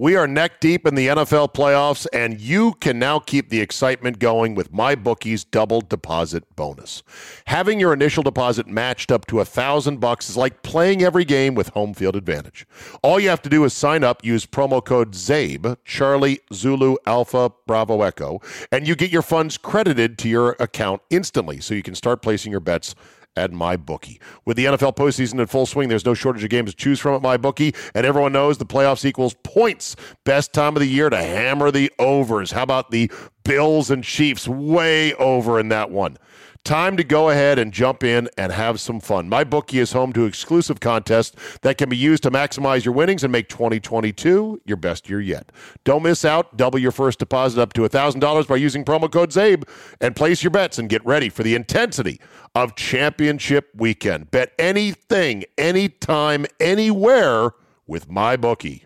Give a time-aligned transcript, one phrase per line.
[0.00, 4.18] We are neck deep in the NFL playoffs, and you can now keep the excitement
[4.18, 7.02] going with MyBookie's double deposit bonus.
[7.48, 11.54] Having your initial deposit matched up to a thousand bucks is like playing every game
[11.54, 12.66] with home field advantage.
[13.02, 17.52] All you have to do is sign up, use promo code CZABE, Charlie Zulu Alpha
[17.66, 18.40] Bravo Echo,
[18.72, 22.52] and you get your funds credited to your account instantly so you can start placing
[22.52, 22.94] your bets
[23.36, 24.18] at MyBookie.
[24.44, 27.14] With the NFL postseason in full swing, there's no shortage of games to choose from
[27.14, 29.96] at MyBookie, and everyone knows the playoffs equals points.
[30.24, 32.52] Best time of the year to hammer the overs.
[32.52, 33.10] How about the
[33.44, 34.48] Bills and Chiefs?
[34.48, 36.16] Way over in that one.
[36.64, 39.28] Time to go ahead and jump in and have some fun.
[39.28, 43.24] My bookie is home to exclusive contests that can be used to maximize your winnings
[43.24, 45.50] and make 2022 your best year yet.
[45.84, 46.56] Don't miss out.
[46.58, 49.64] Double your first deposit up to $1,000 by using promo code CZABE
[50.02, 52.20] and place your bets and get ready for the intensity
[52.54, 54.30] of championship weekend.
[54.30, 57.52] Bet anything, anytime, anywhere
[57.86, 58.84] with my bookie.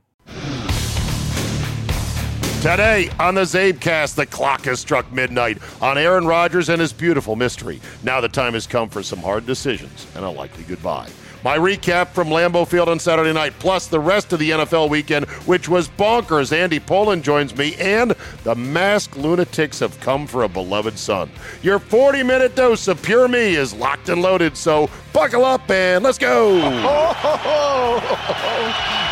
[2.64, 7.36] Today on the Czabecast, the clock has struck midnight on Aaron Rodgers and his beautiful
[7.36, 7.78] mystery.
[8.02, 11.10] Now the time has come for some hard decisions and a likely goodbye.
[11.44, 15.26] My recap from Lambeau Field on Saturday night, plus the rest of the NFL weekend,
[15.44, 16.56] which was bonkers.
[16.56, 18.14] Andy Pollin joins me, and
[18.44, 21.30] the masked lunatics have come for a beloved son.
[21.60, 26.02] Your 40 minute dose of pure me is locked and loaded, so buckle up and
[26.02, 26.54] let's go.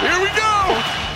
[0.00, 1.12] Here we go.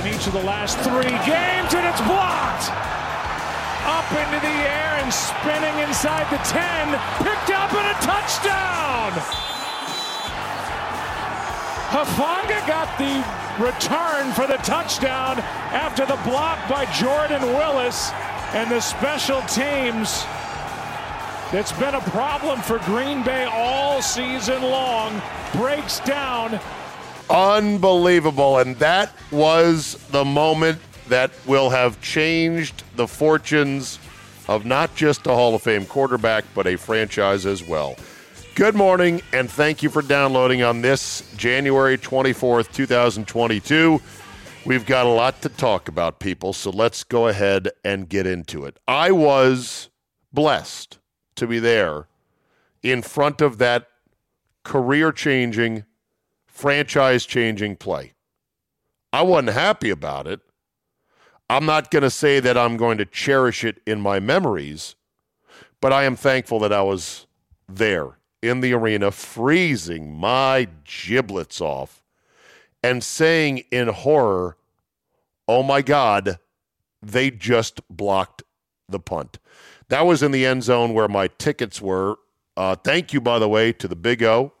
[0.00, 2.72] In each of the last three games, and it's blocked.
[3.84, 6.96] Up into the air and spinning inside the 10.
[7.20, 9.12] Picked up and a touchdown.
[11.92, 13.20] Hufanga got the
[13.62, 15.38] return for the touchdown
[15.72, 18.10] after the block by Jordan Willis
[18.54, 20.24] and the special teams.
[21.52, 25.20] That's been a problem for Green Bay all season long.
[25.52, 26.60] Breaks down
[27.30, 28.58] Unbelievable.
[28.58, 33.98] And that was the moment that will have changed the fortunes
[34.48, 37.96] of not just a Hall of Fame quarterback, but a franchise as well.
[38.56, 44.00] Good morning, and thank you for downloading on this January 24th, 2022.
[44.66, 48.64] We've got a lot to talk about, people, so let's go ahead and get into
[48.64, 48.78] it.
[48.88, 49.88] I was
[50.32, 50.98] blessed
[51.36, 52.08] to be there
[52.82, 53.86] in front of that
[54.64, 55.84] career changing
[56.60, 58.12] franchise changing play.
[59.14, 60.40] I wasn't happy about it.
[61.48, 64.94] I'm not going to say that I'm going to cherish it in my memories,
[65.80, 67.26] but I am thankful that I was
[67.66, 72.02] there in the arena, freezing my giblets off
[72.82, 74.58] and saying in horror,
[75.48, 76.38] Oh my God,
[77.02, 78.42] they just blocked
[78.86, 79.38] the punt.
[79.88, 82.16] That was in the end zone where my tickets were.
[82.54, 84.52] Uh, thank you, by the way, to the Big O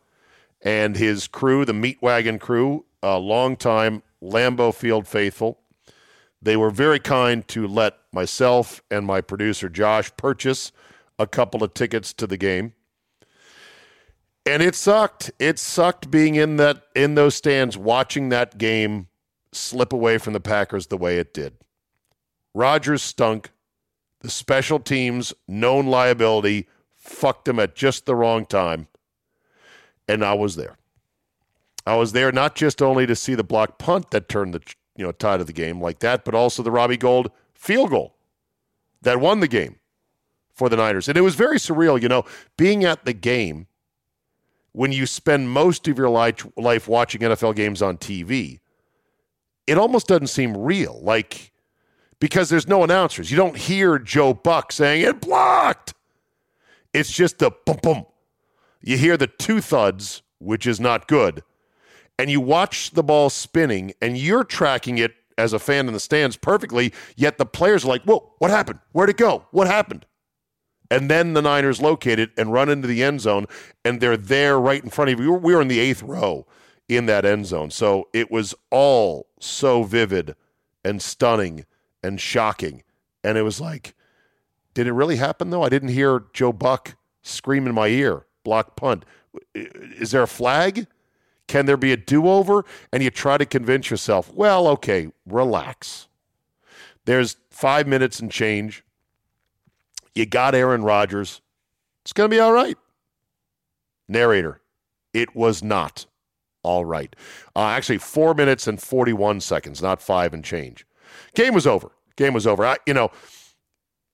[0.62, 5.60] and his crew, the Meat Wagon crew, a longtime Lambeau Field faithful.
[6.42, 10.72] They were very kind to let myself and my producer Josh purchase
[11.18, 12.72] a couple of tickets to the game.
[14.46, 15.30] And it sucked.
[15.38, 19.08] It sucked being in that in those stands watching that game
[19.52, 21.54] slip away from the Packers the way it did.
[22.54, 23.50] Rodgers stunk.
[24.20, 28.86] The special teams, known liability, fucked him at just the wrong time.
[30.10, 30.76] And I was there.
[31.86, 34.62] I was there not just only to see the block punt that turned the
[34.96, 38.16] you know tide of the game like that, but also the Robbie Gould field goal
[39.02, 39.76] that won the game
[40.52, 41.08] for the Niners.
[41.08, 42.24] And it was very surreal, you know,
[42.56, 43.66] being at the game
[44.72, 48.60] when you spend most of your life, life watching NFL games on TV.
[49.66, 51.52] It almost doesn't seem real, like
[52.18, 53.30] because there's no announcers.
[53.30, 55.94] You don't hear Joe Buck saying it blocked.
[56.92, 58.06] It's just the boom boom.
[58.80, 61.42] You hear the two thuds, which is not good
[62.20, 66.00] and you watch the ball spinning and you're tracking it as a fan in the
[66.00, 68.78] stands perfectly, yet the players are like, whoa, what happened?
[68.92, 69.46] Where'd it go?
[69.52, 70.04] What happened?
[70.90, 73.46] And then the Niners locate it and run into the end zone,
[73.86, 75.32] and they're there right in front of you.
[75.32, 76.46] We were in the eighth row
[76.90, 77.70] in that end zone.
[77.70, 80.36] So it was all so vivid
[80.84, 81.64] and stunning
[82.02, 82.82] and shocking.
[83.24, 83.94] And it was like,
[84.74, 85.62] did it really happen though?
[85.62, 89.04] I didn't hear Joe Buck scream in my ear, block punt.
[89.54, 90.86] Is there a flag?
[91.46, 92.64] Can there be a do over?
[92.92, 96.08] And you try to convince yourself, well, okay, relax.
[97.06, 98.84] There's five minutes and change.
[100.14, 101.40] You got Aaron Rodgers.
[102.02, 102.76] It's going to be all right.
[104.08, 104.60] Narrator,
[105.12, 106.06] it was not
[106.62, 107.14] all right.
[107.54, 110.86] Uh, actually, four minutes and 41 seconds, not five and change.
[111.34, 111.92] Game was over.
[112.16, 112.64] Game was over.
[112.64, 113.10] I, you know,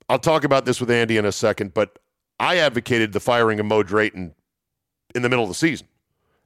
[0.08, 1.99] I'll talk about this with Andy in a second, but
[2.38, 4.35] I advocated the firing of Mo Drayton
[5.15, 5.88] in the middle of the season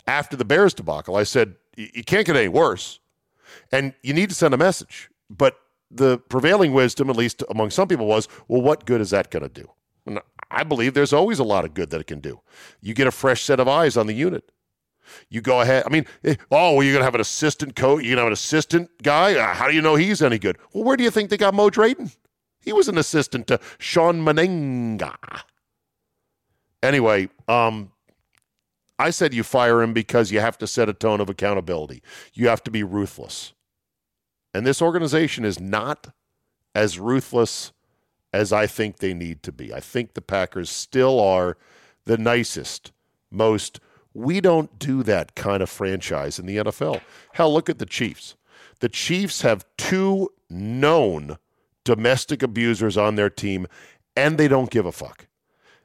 [0.06, 1.16] after the Bears debacle.
[1.16, 3.00] I said, you can't get any worse.
[3.72, 5.10] And you need to send a message.
[5.28, 5.58] But
[5.90, 9.42] the prevailing wisdom, at least among some people, was, well, what good is that going
[9.42, 9.68] to do?
[10.06, 10.20] And
[10.50, 12.40] I believe there's always a lot of good that it can do.
[12.80, 14.50] You get a fresh set of eyes on the unit.
[15.28, 15.84] You go ahead.
[15.86, 18.04] I mean, eh, oh, well, you're going to have an assistant coach.
[18.04, 19.34] You're going to have an assistant guy.
[19.34, 20.56] Uh, how do you know he's any good?
[20.72, 22.10] Well, where do you think they got Mo Drayton?
[22.60, 25.16] He was an assistant to Shawn Mennenga.
[26.82, 27.90] Anyway, um,
[28.98, 32.02] I said you fire him because you have to set a tone of accountability.
[32.32, 33.52] You have to be ruthless.
[34.52, 36.12] And this organization is not
[36.74, 37.72] as ruthless
[38.32, 39.72] as I think they need to be.
[39.72, 41.56] I think the Packers still are
[42.04, 42.92] the nicest,
[43.30, 43.80] most
[44.14, 47.00] we don't do that kind of franchise in the NFL.
[47.34, 48.36] Hell, look at the Chiefs.
[48.80, 51.38] The Chiefs have two known
[51.84, 53.66] domestic abusers on their team,
[54.16, 55.26] and they don't give a fuck.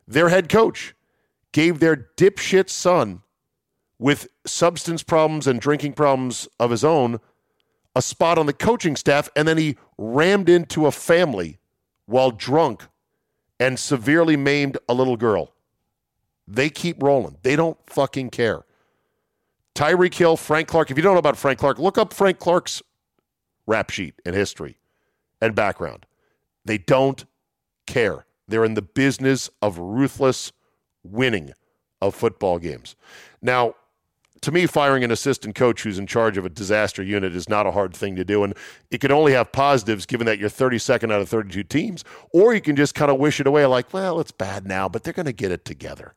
[0.07, 0.93] Their head coach
[1.51, 3.21] gave their dipshit son
[3.97, 7.19] with substance problems and drinking problems of his own
[7.95, 11.57] a spot on the coaching staff, and then he rammed into a family
[12.05, 12.83] while drunk
[13.59, 15.53] and severely maimed a little girl.
[16.47, 17.37] They keep rolling.
[17.41, 18.65] They don't fucking care.
[19.75, 20.91] Tyreek Hill, Frank Clark.
[20.91, 22.83] If you don't know about Frank Clark, look up Frank Clark's
[23.65, 24.77] rap sheet and history
[25.41, 26.05] and background.
[26.65, 27.25] They don't
[27.87, 28.25] care.
[28.47, 30.51] They're in the business of ruthless
[31.03, 31.53] winning
[32.01, 32.95] of football games.
[33.41, 33.75] Now,
[34.41, 37.65] to me, firing an assistant coach who's in charge of a disaster unit is not
[37.65, 38.43] a hard thing to do.
[38.43, 38.53] And
[38.91, 42.03] it can only have positives given that you're 32nd out of 32 teams.
[42.31, 45.03] Or you can just kind of wish it away like, well, it's bad now, but
[45.03, 46.13] they're going to get it together.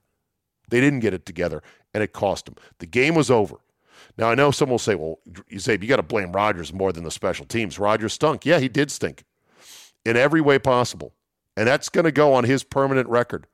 [0.68, 1.62] They didn't get it together,
[1.94, 2.56] and it cost them.
[2.80, 3.56] The game was over.
[4.18, 6.92] Now, I know someone will say, well, you say, you got to blame Rodgers more
[6.92, 7.78] than the special teams.
[7.78, 8.44] Rodgers stunk.
[8.44, 9.24] Yeah, he did stink
[10.04, 11.14] in every way possible.
[11.58, 13.48] And that's going to go on his permanent record.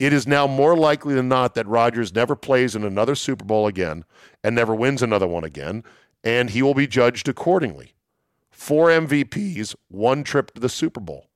[0.00, 3.68] It is now more likely than not that Rodgers never plays in another Super Bowl
[3.68, 4.04] again
[4.42, 5.84] and never wins another one again,
[6.24, 7.94] and he will be judged accordingly.
[8.50, 11.28] Four MVPs, one trip to the Super Bowl.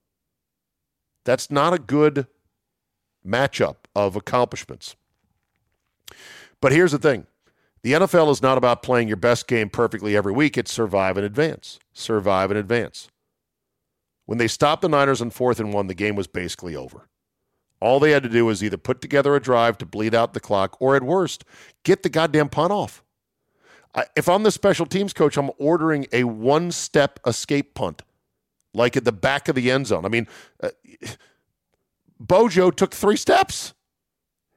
[1.25, 2.27] That's not a good
[3.25, 4.97] matchup of accomplishments.
[6.61, 7.29] But here's the thing
[7.83, 11.25] the NFL is not about playing your best game perfectly every week, it's survive and
[11.25, 11.79] advance.
[11.93, 13.09] Survive and advance.
[14.29, 17.09] When they stopped the Niners on fourth and one, the game was basically over.
[17.81, 20.39] All they had to do was either put together a drive to bleed out the
[20.39, 21.47] clock or, at worst,
[21.83, 23.03] get the goddamn punt off.
[23.95, 28.03] I, if I'm the special teams coach, I'm ordering a one step escape punt,
[28.75, 30.05] like at the back of the end zone.
[30.05, 30.29] I mean,
[30.63, 30.73] uh,
[32.21, 33.73] Bojo took three steps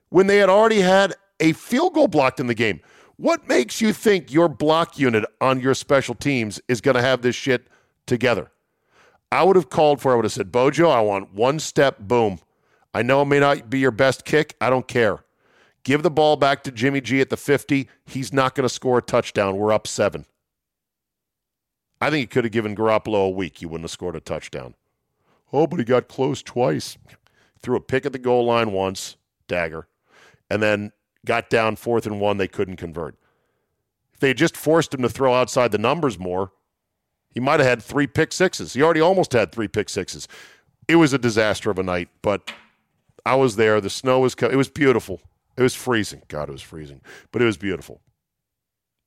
[0.09, 2.81] when they had already had a field goal blocked in the game.
[3.15, 7.21] What makes you think your block unit on your special teams is going to have
[7.21, 7.69] this shit
[8.05, 8.51] together?
[9.31, 12.39] I would have called for, I would have said, Bojo, I want one step, boom.
[12.93, 14.55] I know it may not be your best kick.
[14.59, 15.19] I don't care.
[15.83, 17.87] Give the ball back to Jimmy G at the 50.
[18.05, 19.57] He's not going to score a touchdown.
[19.57, 20.25] We're up seven.
[22.01, 23.59] I think he could have given Garoppolo a week.
[23.59, 24.75] He wouldn't have scored a touchdown.
[25.53, 26.97] Oh, but he got close twice.
[27.61, 29.87] Threw a pick at the goal line once, dagger,
[30.49, 30.91] and then
[31.25, 32.37] got down fourth and one.
[32.37, 33.15] They couldn't convert.
[34.13, 36.51] If they had just forced him to throw outside the numbers more,
[37.31, 38.73] He might have had three pick sixes.
[38.73, 40.27] He already almost had three pick sixes.
[40.87, 42.51] It was a disaster of a night, but
[43.25, 43.79] I was there.
[43.79, 45.21] The snow was co- it was beautiful.
[45.57, 46.23] It was freezing.
[46.27, 48.01] God, it was freezing, but it was beautiful.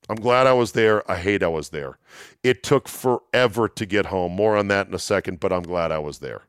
[0.09, 1.09] I'm glad I was there.
[1.11, 1.99] I hate I was there.
[2.43, 4.33] It took forever to get home.
[4.33, 6.43] More on that in a second, but I'm glad I was there.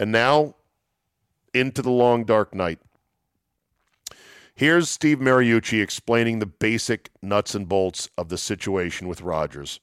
[0.00, 0.54] And now
[1.54, 2.78] into the long dark night.
[4.56, 9.80] Here's Steve Mariucci explaining the basic nuts and bolts of the situation with Rodgers,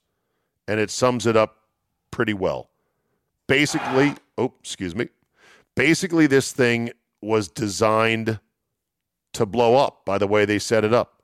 [0.67, 1.57] and it sums it up
[2.09, 2.71] pretty well.
[3.45, 5.09] Basically, oh, excuse me.
[5.75, 6.89] Basically, this thing
[7.21, 8.39] was designed
[9.33, 11.21] to blow up by the way they set it up.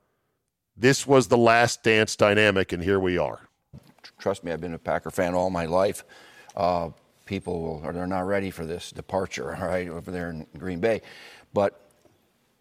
[0.76, 3.48] This was the last dance dynamic, and here we are.
[4.20, 6.04] Trust me, I've been a Packer fan all my life.
[6.54, 6.90] Uh,
[7.26, 11.02] people are they're not ready for this departure, all right, over there in Green Bay.
[11.52, 11.89] But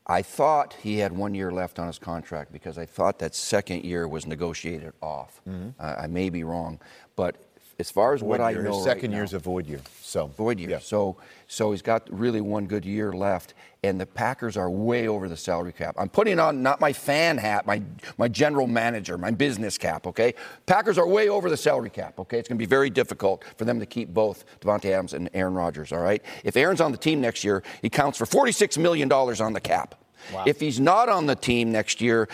[0.10, 3.86] I thought he had one year left on his contract because I thought that second
[3.86, 5.40] year was negotiated off.
[5.48, 5.70] Mm-hmm.
[5.80, 6.80] Uh, I may be wrong,
[7.16, 7.38] but
[7.80, 8.62] as far as void what year.
[8.62, 9.80] I know, His second right year's now, a void year.
[10.02, 10.72] So void year.
[10.72, 10.80] Yeah.
[10.80, 11.18] So
[11.48, 15.38] so he's got really one good year left, and the Packers are way over the
[15.38, 15.96] salary cap.
[15.98, 17.82] I'm putting on not my fan hat, my
[18.18, 20.06] my general manager, my business cap.
[20.06, 20.34] Okay,
[20.66, 22.20] Packers are way over the salary cap.
[22.20, 25.30] Okay, it's going to be very difficult for them to keep both Davante Adams and
[25.34, 25.92] Aaron Rodgers.
[25.92, 29.40] All right, if Aaron's on the team next year, he counts for 46 million dollars
[29.40, 29.96] on the cap.
[30.34, 30.44] Wow.
[30.46, 32.28] If he's not on the team next year,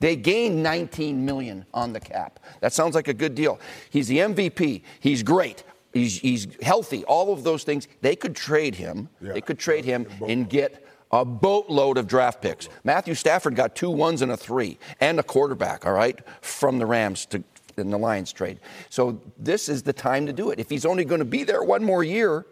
[0.00, 2.40] they gained 19 million on the cap.
[2.60, 3.60] That sounds like a good deal.
[3.90, 4.82] He's the MVP.
[5.00, 5.64] He's great.
[5.92, 7.04] He's, he's healthy.
[7.04, 7.88] All of those things.
[8.00, 9.08] They could trade him.
[9.20, 9.32] Yeah.
[9.32, 12.68] They could trade him and get a boatload of draft picks.
[12.82, 15.86] Matthew Stafford got two ones and a three, and a quarterback.
[15.86, 17.44] All right, from the Rams to
[17.76, 18.60] in the Lions trade.
[18.88, 20.58] So this is the time to do it.
[20.58, 22.46] If he's only going to be there one more year,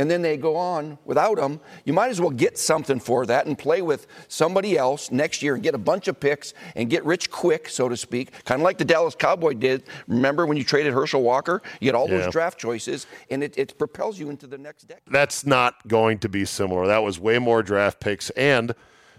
[0.00, 3.44] and then they go on without them, you might as well get something for that
[3.44, 7.04] and play with somebody else next year and get a bunch of picks and get
[7.04, 9.82] rich quick, so to speak, kind of like the Dallas Cowboy did.
[10.08, 11.60] Remember when you traded Herschel Walker?
[11.80, 12.16] You get all yeah.
[12.16, 15.02] those draft choices, and it, it propels you into the next decade.
[15.06, 16.86] That's not going to be similar.
[16.86, 18.74] That was way more draft picks, and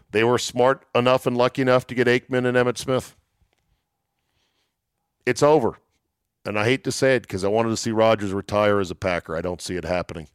[0.09, 3.15] they were smart enough and lucky enough to get Aikman and Emmitt Smith.
[5.27, 5.77] It's over.
[6.43, 8.95] And I hate to say it because I wanted to see Rodgers retire as a
[8.95, 9.35] Packer.
[9.35, 10.27] I don't see it happening.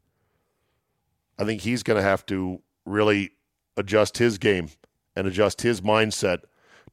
[1.39, 3.33] I think he's going to have to really
[3.77, 4.69] adjust his game
[5.15, 6.41] and adjust his mindset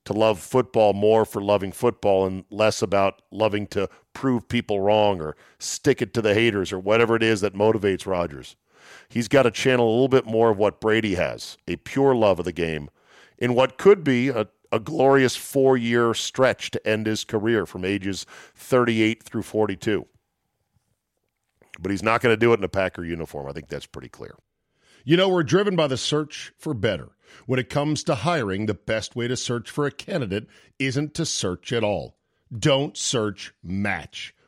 [0.06, 5.22] to love football more for loving football and less about loving to prove people wrong
[5.22, 8.56] or stick it to the haters or whatever it is that motivates Rodgers.
[9.08, 12.40] He's got to channel a little bit more of what Brady has, a pure love
[12.40, 12.90] of the game,
[13.38, 17.86] in what could be a, a glorious four year stretch to end his career from
[17.86, 20.06] ages 38 through 42
[21.80, 23.48] but he's not going to do it in a Packer uniform.
[23.48, 24.36] I think that's pretty clear.
[25.06, 27.10] You know, we're driven by the search for better.
[27.46, 30.48] When it comes to hiring, the best way to search for a candidate
[30.80, 32.18] isn't to search at all.
[32.58, 34.34] Don't search, match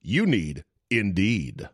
[0.00, 1.68] You need Indeed.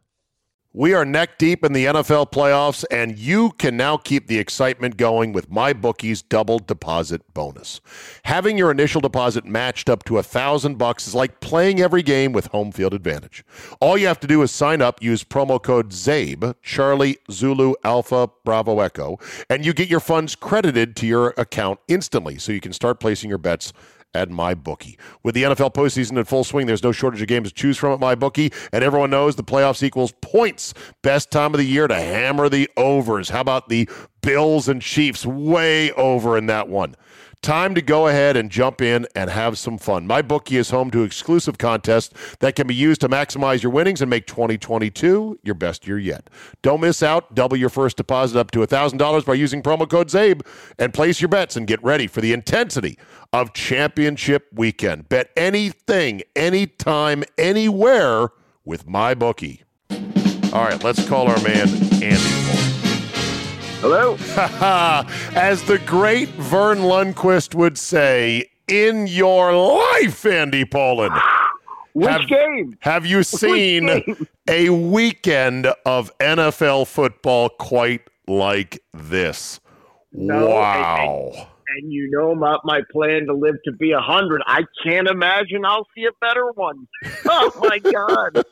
[0.72, 4.96] We are neck deep in the NFL playoffs, and you can now keep the excitement
[4.96, 7.80] going with MyBookie's double deposit bonus.
[8.24, 12.32] Having your initial deposit matched up to a thousand bucks is like playing every game
[12.32, 13.44] with home field advantage.
[13.80, 18.28] All you have to do is sign up, use promo code CZABE, Charlie Zulu Alpha
[18.44, 22.72] Bravo Echo, and you get your funds credited to your account instantly so you can
[22.72, 23.72] start placing your bets
[24.14, 24.98] at my bookie.
[25.22, 27.92] With the NFL postseason in full swing, there's no shortage of games to choose from
[27.92, 30.74] at my bookie, and everyone knows the playoffs equals points.
[31.02, 33.28] Best time of the year to hammer the overs.
[33.28, 33.88] How about the
[34.22, 35.26] Bills and Chiefs?
[35.26, 36.94] Way over in that one.
[37.44, 40.06] Time to go ahead and jump in and have some fun.
[40.06, 44.00] My bookie is home to exclusive contests that can be used to maximize your winnings
[44.00, 46.30] and make 2022 your best year yet.
[46.62, 47.34] Don't miss out.
[47.34, 50.40] Double your first deposit up to $1,000 by using promo code CZABE
[50.78, 52.98] and place your bets and get ready for the intensity
[53.30, 55.10] of championship weekend.
[55.10, 58.28] Bet anything, anytime, anywhere
[58.64, 59.64] with my bookie.
[59.90, 61.68] All right, let's call our man
[62.02, 62.63] Andy.
[63.86, 64.14] Hello.
[65.36, 71.12] As the great Verne Lundquist would say, in your life, Andy Pollin.
[71.92, 72.78] Which have, game?
[72.80, 73.90] Have you seen
[74.48, 79.60] a weekend of NFL football quite like this?
[80.14, 81.32] No, wow.
[81.34, 84.42] And, and, and, you know about my plan to live to be a hundred.
[84.46, 86.86] I can't imagine I'll see a better one.
[87.26, 88.44] Oh my God.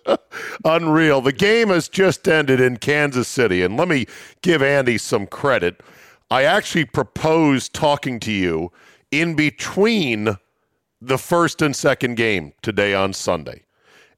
[0.64, 1.20] Unreal.
[1.20, 4.06] The game has just ended in Kansas City, and let me
[4.40, 5.82] give Andy some credit.
[6.30, 8.72] I actually proposed talking to you
[9.10, 10.38] in between
[11.00, 13.64] the first and second game today on Sunday.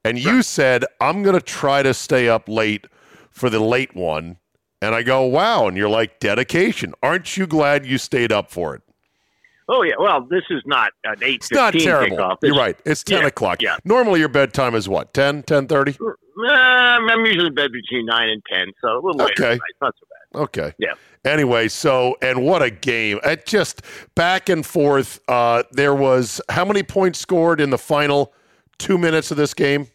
[0.04, 2.86] And you said, I'm going to try to stay up late
[3.30, 4.36] for the late one.
[4.80, 5.66] And I go, wow.
[5.66, 6.94] And you're like, dedication.
[7.02, 8.83] Aren't you glad you stayed up for it?
[9.68, 9.94] Oh, yeah.
[9.98, 12.16] Well, this is not an 8 It's not terrible.
[12.16, 12.36] Kickoff.
[12.42, 12.78] You're right.
[12.84, 13.62] It's 10 yeah, o'clock.
[13.62, 13.76] Yeah.
[13.84, 15.98] Normally your bedtime is what, 10, 10.30?
[16.00, 19.32] Uh, I'm usually in bed between 9 and 10, so a little later.
[19.32, 19.60] Okay.
[19.80, 20.40] Not so bad.
[20.42, 20.72] Okay.
[20.78, 20.94] Yeah.
[21.24, 23.18] Anyway, so and what a game!
[23.24, 23.80] It just
[24.14, 25.20] back and forth.
[25.26, 28.34] Uh, there was how many points scored in the final
[28.78, 29.86] two minutes of this game?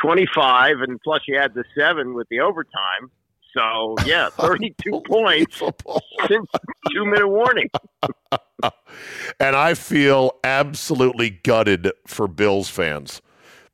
[0.00, 3.10] Twenty-five, and plus you had the seven with the overtime.
[3.52, 5.58] So yeah, thirty-two points
[6.28, 6.46] since
[6.92, 7.68] two-minute warning.
[9.40, 13.22] and I feel absolutely gutted for Bills fans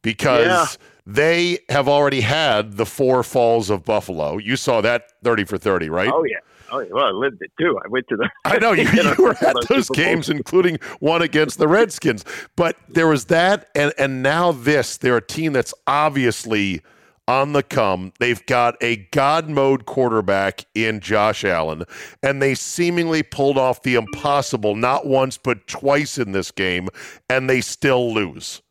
[0.03, 0.47] because.
[0.47, 0.67] Yeah
[1.11, 4.37] they have already had the four falls of Buffalo.
[4.37, 6.11] You saw that 30 for 30, right?
[6.13, 6.37] Oh, yeah.
[6.71, 7.79] Oh, well, I lived it too.
[7.83, 8.29] I went to the.
[8.45, 12.25] I know you, you were at those games, including one against the Redskins.
[12.57, 14.97] But there was that, and and now this.
[14.97, 16.83] They're a team that's obviously
[17.29, 18.13] on the come.
[18.19, 21.85] They've got a God mode quarterback in Josh Allen,
[22.23, 26.89] and they seemingly pulled off the impossible not once but twice in this game,
[27.29, 28.63] and they still lose.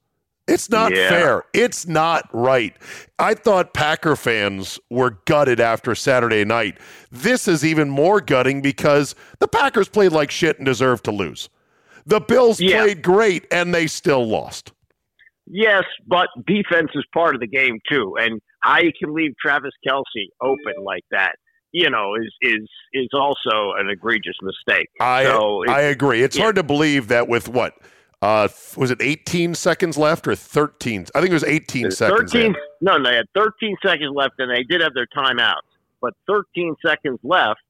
[0.47, 1.09] It's not yeah.
[1.09, 1.43] fair.
[1.53, 2.75] It's not right.
[3.19, 6.77] I thought Packer fans were gutted after Saturday night.
[7.11, 11.49] This is even more gutting because the Packers played like shit and deserved to lose.
[12.05, 12.83] The Bills yeah.
[12.83, 14.72] played great and they still lost.
[15.50, 19.72] Yes, but defense is part of the game too, and how you can leave Travis
[19.87, 21.35] Kelce open like that,
[21.72, 24.87] you know, is is is also an egregious mistake.
[25.00, 26.24] I so I agree.
[26.24, 26.43] It's yeah.
[26.43, 27.74] hard to believe that with what
[28.22, 31.07] uh, was it 18 seconds left or 13?
[31.13, 32.31] I think it was 18 seconds.
[32.31, 32.55] 13.
[32.81, 35.61] No, they had 13 seconds left, and they did have their timeouts,
[36.01, 37.61] but 13 seconds left,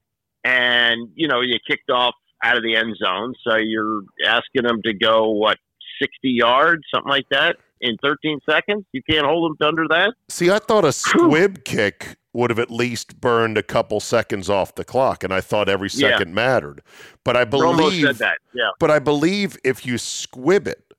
[0.44, 4.82] and you know you kicked off out of the end zone, so you're asking them
[4.84, 5.58] to go what
[6.02, 8.86] 60 yards, something like that, in 13 seconds.
[8.92, 10.14] You can't hold them under that.
[10.30, 14.76] See, I thought a squib kick would have at least burned a couple seconds off
[14.76, 16.34] the clock, and I thought every second yeah.
[16.34, 16.82] mattered.
[17.24, 18.38] But I believe said that.
[18.54, 18.70] Yeah.
[18.80, 20.94] But I believe if you squib it,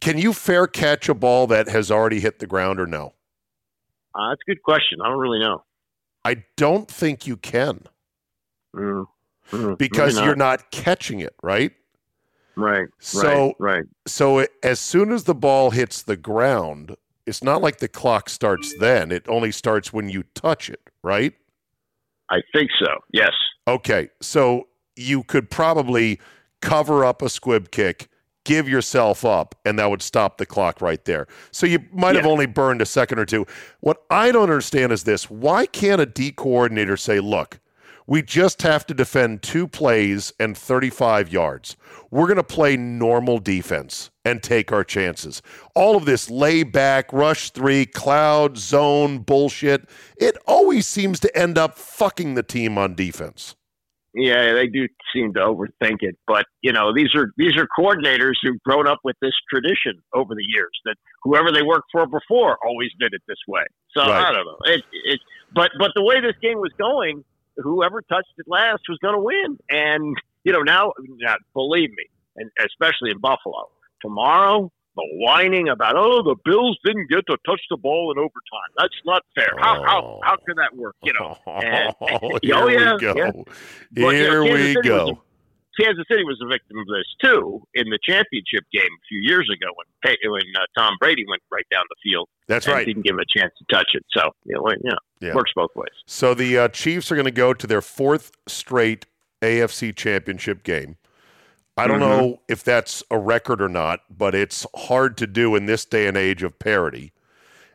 [0.00, 3.14] can you fair catch a ball that has already hit the ground or no?
[4.14, 4.98] Uh, that's a good question.
[5.02, 5.62] I don't really know.
[6.24, 7.84] I don't think you can.
[8.74, 9.06] Mm.
[9.52, 9.78] Mm.
[9.78, 11.72] Because you're not catching it, right?
[12.56, 12.88] Right.
[12.98, 13.76] So, right.
[13.76, 13.84] right.
[14.06, 18.28] So it, as soon as the ball hits the ground, it's not like the clock
[18.28, 19.10] starts then.
[19.12, 21.34] It only starts when you touch it, right?
[22.30, 22.86] I think so.
[23.12, 23.32] Yes.
[23.68, 24.08] Okay.
[24.20, 26.18] So you could probably
[26.62, 28.08] cover up a squib kick,
[28.44, 31.26] give yourself up, and that would stop the clock right there.
[31.50, 32.22] So you might Yeah.
[32.22, 33.46] have only burned a second or two.
[33.80, 37.58] What I don't understand is this why can't a D coordinator say, look,
[38.06, 41.76] we just have to defend two plays and 35 yards.
[42.10, 45.42] We're going to play normal defense and take our chances.
[45.74, 51.58] All of this lay back, rush three, cloud, zone bullshit, it always seems to end
[51.58, 53.56] up fucking the team on defense.
[54.14, 58.32] Yeah, they do seem to overthink it, but you know these are these are coordinators
[58.42, 62.56] who've grown up with this tradition over the years that whoever they worked for before
[62.64, 63.64] always did it this way.
[63.94, 64.24] So Right.
[64.24, 64.56] I don't know.
[64.64, 65.20] It, it,
[65.54, 67.24] but but the way this game was going,
[67.56, 69.58] whoever touched it last was going to win.
[69.70, 72.04] And you know now, now, believe me,
[72.36, 73.68] and especially in Buffalo,
[74.00, 78.70] tomorrow the whining about oh the Bills didn't get to touch the ball in overtime.
[78.78, 79.50] That's not fair.
[79.58, 80.96] How how how can that work?
[81.02, 81.36] You know.
[81.46, 83.14] And- Oh, oh here here yeah, we go.
[83.16, 83.30] yeah.
[83.34, 83.46] But,
[83.94, 85.22] you Here know, Kansas we go.
[85.78, 89.48] Kansas City was a victim of this too in the championship game a few years
[89.52, 89.86] ago when
[90.30, 92.28] when uh, Tom Brady went right down the field.
[92.46, 92.86] That's and right.
[92.86, 94.04] Didn't give him a chance to touch it.
[94.16, 95.34] So you know, you know Yeah.
[95.34, 95.90] works both ways.
[96.06, 99.06] So the uh, Chiefs are going to go to their fourth straight
[99.42, 100.96] AFC championship game.
[101.76, 102.08] I don't Mm-hmm.
[102.20, 106.06] know if that's a record or not, but it's hard to do in this day
[106.06, 107.12] and age of parity.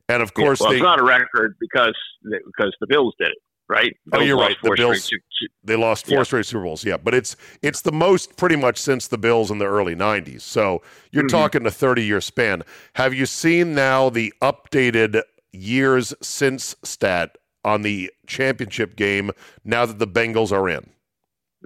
[0.09, 1.95] And of course, well, they it's not a record because
[2.29, 3.37] because the Bills did it,
[3.71, 3.95] right?
[4.13, 4.55] Oh, you're right.
[4.61, 6.23] The straight Bills- Su- they lost four Yeah.
[6.23, 6.83] straight Super Bowls.
[6.85, 10.43] Yeah, but it's it's the most pretty much since the Bills in the early '90s.
[10.43, 10.81] So
[11.11, 11.29] you're Mhm.
[11.29, 12.63] talking a 30 year span.
[12.93, 15.21] Have you seen now the updated
[15.53, 19.31] years since stat on the championship game
[19.63, 20.89] now that the Bengals are in.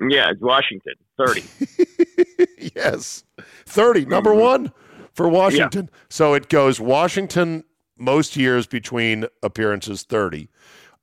[0.10, 1.44] Yeah, it's Washington, 30.
[2.76, 3.24] yes.
[3.66, 4.40] 30, number Mm-hmm.
[4.42, 4.72] one
[5.14, 5.90] for Washington.
[6.10, 7.64] So it goes Washington
[7.98, 10.50] most years between appearances 30.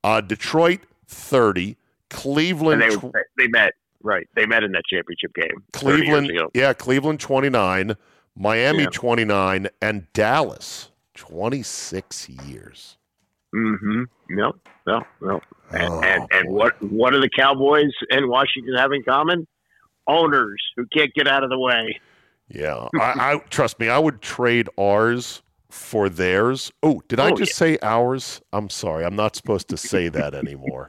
[0.04, 0.80] Uh, Detroit
[1.12, 1.66] 30.
[1.66, 1.76] And
[2.10, 3.72] Cleveland they, tw- they met,
[4.02, 4.28] right.
[4.34, 5.62] They met in that championship game.
[5.72, 7.96] Cleveland yeah, Cleveland 29,
[8.36, 8.88] Miami Yeah.
[8.92, 12.98] 29 and Dallas 26 years.
[13.54, 14.02] Mm-hmm.
[14.30, 14.52] No,
[14.86, 15.40] no, no.
[15.70, 19.46] And, Oh, and, and what what do the Cowboys and Washington have in common?
[20.06, 21.98] Owners who can't get out of the way.
[22.48, 23.88] Yeah, I, I trust me.
[23.88, 26.70] I would trade ours for theirs.
[26.82, 28.40] Oh, did I Oh, just say ours?
[28.52, 29.04] I'm sorry.
[29.04, 30.88] I'm not supposed to say that anymore.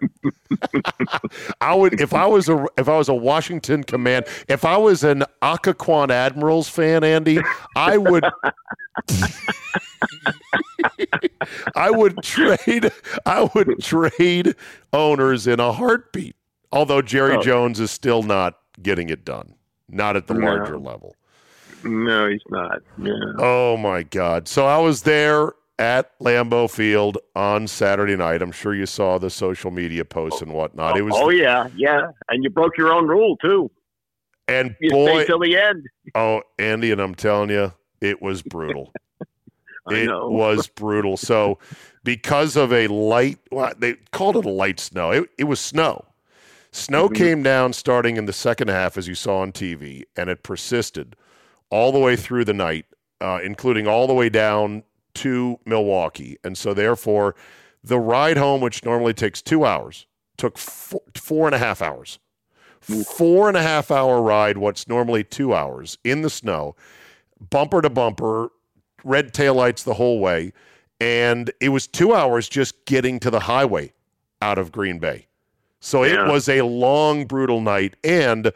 [1.62, 5.04] I would if I was a if I was a Washington command if I was
[5.04, 7.40] an Occoquan Admirals fan, Andy,
[7.76, 8.24] I would
[11.76, 12.92] I would trade
[13.26, 14.56] I would trade
[14.92, 16.36] owners in a heartbeat.
[16.72, 17.42] Although Jerry Oh.
[17.42, 19.56] Jones is still not getting it done.
[19.90, 20.48] Not at the No.
[20.48, 21.16] larger level.
[21.84, 22.80] No, he's not.
[22.98, 23.14] Yeah.
[23.40, 24.48] Oh my God!
[24.48, 28.42] So I was there at Lambeau Field on Saturday night.
[28.42, 30.98] I'm sure you saw the social media posts and whatnot.
[30.98, 32.02] It was oh yeah, yeah.
[32.30, 33.70] And you broke your own rule too.
[34.48, 35.86] and You boy, till the end.
[36.16, 38.92] oh Andy, and I'm telling you, it was brutal.
[39.90, 40.30] It know.
[40.30, 41.18] was brutal.
[41.18, 41.60] So
[42.06, 45.12] because of a light, well, they called it a light snow.
[45.12, 46.06] It, it was snow.
[46.72, 47.16] Snow Mhm.
[47.16, 51.18] came down starting in the second half, as you saw on TV, and it persisted
[51.74, 52.86] all the way through the night,
[53.20, 54.84] uh, including all the way down
[55.16, 56.38] to Milwaukee.
[56.44, 57.36] And so, therefore,
[57.84, 60.06] the ride home, which normally takes two hours,
[60.38, 62.20] took four, four and a half hours.
[62.82, 66.76] Four and a half hour ride, what's normally two hours in the snow,
[67.50, 68.50] bumper to bumper,
[69.04, 70.52] red taillights the whole way.
[71.00, 73.94] And it was two hours just getting to the highway
[74.42, 75.28] out of Green Bay.
[75.80, 76.28] So Yeah.
[76.28, 77.96] it was a long, brutal night.
[78.04, 78.52] And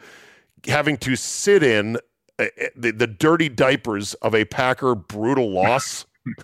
[0.66, 1.98] having to sit in
[2.38, 6.06] Uh, uh, the, the dirty diapers of a Packer brutal loss.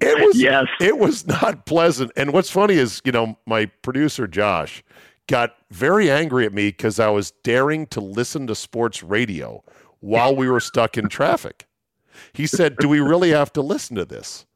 [0.00, 0.66] it was Yes.
[0.80, 2.10] it was not pleasant.
[2.16, 4.82] And what's funny is, you know, my producer Josh
[5.26, 9.62] got very angry at me because I was daring to listen to sports radio
[10.00, 11.66] while we were stuck in traffic.
[12.32, 14.46] He said, "Do we really have to listen to this?"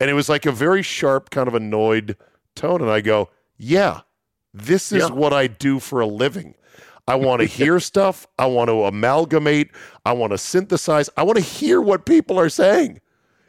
[0.00, 2.16] And it was like a very sharp, kind of annoyed
[2.54, 2.80] tone.
[2.82, 4.00] And I go, "Yeah,
[4.54, 5.14] this is Yeah.
[5.14, 6.54] what I do for a living."
[7.08, 8.26] I want to hear stuff.
[8.38, 9.70] I want to amalgamate.
[10.04, 11.10] I want to synthesize.
[11.16, 13.00] I want to hear what people are saying,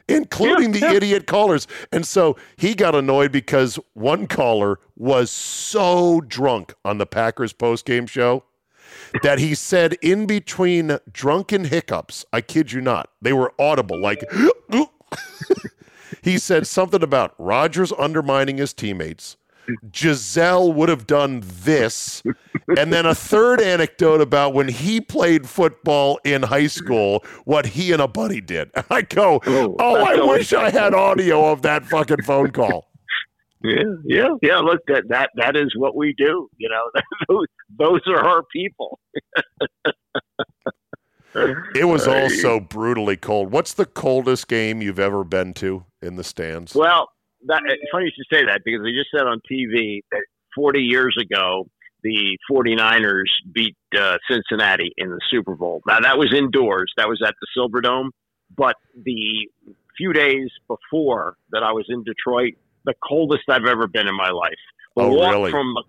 [0.08, 0.92] including Yeah, the yeah.
[0.94, 1.66] idiot callers.
[1.92, 8.08] And so he got annoyed because one caller was so drunk on the Packers postgame
[8.08, 8.44] show
[9.22, 14.22] that he said in between drunken hiccups, I kid you not, they were audible, like,
[16.22, 19.37] he said something about Rodgers undermining his teammates.
[19.94, 22.22] Giselle would have done this.
[22.76, 27.92] And then a third anecdote about when he played football in high school, what he
[27.92, 28.70] and a buddy did.
[28.74, 32.88] And I go, Oh, oh, I wish I had audio of that fucking phone call.
[33.62, 34.58] Yeah, yeah, yeah.
[34.58, 36.48] Look, that that that is what we do.
[36.58, 36.90] You know,
[37.28, 39.00] those, those are our people.
[41.74, 43.50] It was also brutally cold.
[43.50, 46.74] What's the coldest game you've ever been to in the stands?
[46.74, 47.10] Well,
[47.48, 50.22] that, it's funny you should say that because they just said on TV that
[50.54, 51.66] 40 years ago,
[52.02, 55.82] the 49ers beat uh, Cincinnati in the Super Bowl.
[55.86, 58.10] Now, that was indoors, that was at the Silverdome.
[58.56, 59.48] But the
[59.96, 64.30] few days before that I was in Detroit, the coldest I've ever been in my
[64.30, 64.54] life.
[64.96, 65.50] The Oh, walk really?
[65.50, 65.82] From the,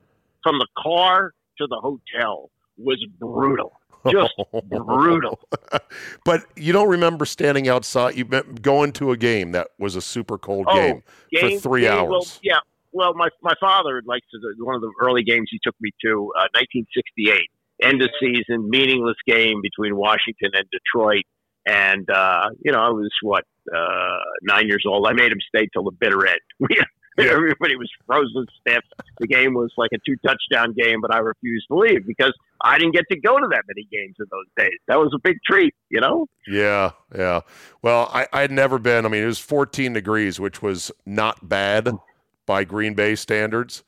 [0.43, 3.78] from the car to the hotel was brutal.
[4.09, 4.33] Just
[4.69, 5.39] brutal.
[6.25, 10.37] but you don't remember standing outside, you going to a game that was a super
[10.37, 11.03] cold Oh, game
[11.39, 12.09] for three game, hours.
[12.09, 12.59] Well, yeah.
[12.91, 16.31] Well, my my father likes to one of the early games he took me to,
[16.37, 17.41] uh, 1968,
[17.83, 21.23] end of season, meaningless game between Washington and Detroit,
[21.67, 23.43] and uh, you know I was what
[23.75, 25.07] uh, nine years old.
[25.07, 26.39] I made him stay till the bitter end.
[26.59, 26.77] We.
[27.17, 28.83] Everybody was frozen stiff.
[29.19, 32.77] The game was like a two touchdown game, but I refused to leave because I
[32.77, 34.77] didn't get to go to that many games in those days.
[34.87, 36.27] That was a big treat, you know.
[36.47, 37.41] Yeah, yeah.
[37.81, 39.05] Well, I, I'd never been.
[39.05, 41.89] I mean, it was 14 degrees, which was not bad
[42.45, 43.83] by Green Bay standards,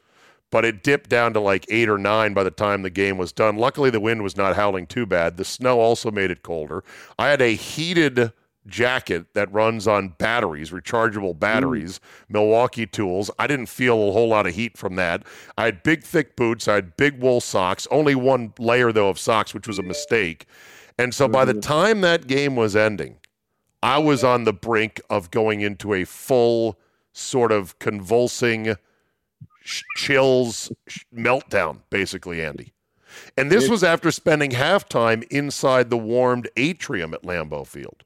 [0.52, 3.32] but it dipped down to like eight or nine by the time the game was
[3.32, 3.58] done.
[3.58, 5.38] Luckily, the wind was not howling too bad.
[5.38, 6.84] The snow also made it colder.
[7.18, 8.34] I had a heated
[8.68, 11.40] jacket that runs on batteries, rechargeable mm.
[11.40, 13.32] batteries, Milwaukee tools.
[13.40, 15.24] I didn't feel a whole lot of heat from that.
[15.58, 16.68] I had big, thick boots.
[16.68, 20.46] I had big wool socks, only one layer, though, of socks, which was a mistake.
[20.98, 21.62] And so by the mm.
[21.62, 23.18] time that game was ending,
[23.82, 26.80] I was on the brink of going into a full
[27.14, 28.76] sort of convulsing
[29.64, 32.74] sh- chills sh- meltdown, basically, Andy.
[33.38, 38.04] And this was after spending halftime inside the warmed atrium at Lambeau Field.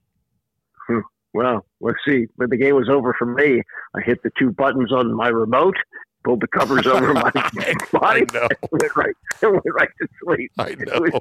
[1.36, 2.28] Well, let's see.
[2.38, 3.62] When the game was over for me,
[3.96, 5.76] I hit the two buttons on my remote,
[6.24, 7.30] pulled the covers over my
[7.92, 8.48] body, know.
[8.50, 10.52] and went right, went right to sleep.
[10.58, 11.20] I know.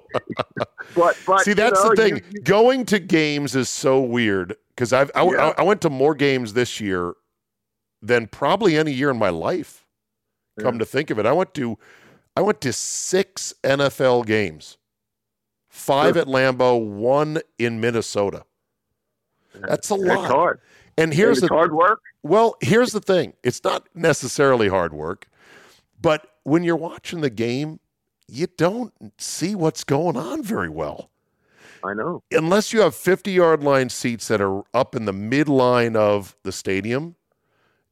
[0.94, 2.22] But, but See, that's you know, the thing.
[2.32, 5.52] you- Going to games is so weird because I've I, Yeah.
[5.58, 7.14] I, I went to more games this year
[8.00, 9.84] than probably any year in my life.
[10.60, 11.76] Come to think of it, I went to
[12.36, 14.78] I went to six NFL games,
[15.68, 16.22] five Sure.
[16.22, 18.44] at Lambeau, one in Minnesota.
[19.54, 20.30] That's a It's lot.
[20.30, 20.60] hard.
[20.96, 22.00] And here's it's the hard work.
[22.22, 23.34] well, here's the thing.
[23.42, 25.28] It's not necessarily hard work,
[26.00, 27.80] but when you're watching the game,
[28.28, 31.10] you don't see what's going on very well
[31.82, 32.22] I know.
[32.30, 36.52] unless you have 50 yard line seats that are up in the midline of the
[36.52, 37.16] stadium,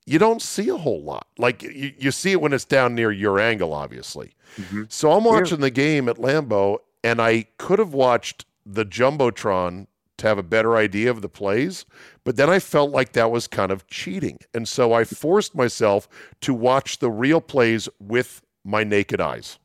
[0.07, 1.27] you don't see a whole lot.
[1.39, 4.35] Like you, you see it when it's down near your angle, obviously.
[4.57, 4.91] Mhm.
[4.93, 9.87] So I'm watching the game at Lambeau, and I could have watched the Jumbotron
[10.23, 11.85] to have a better idea of the plays,
[12.25, 14.39] but then I felt like that was kind of cheating.
[14.55, 16.09] And so I forced myself
[16.41, 19.59] to watch the real plays with my naked eyes.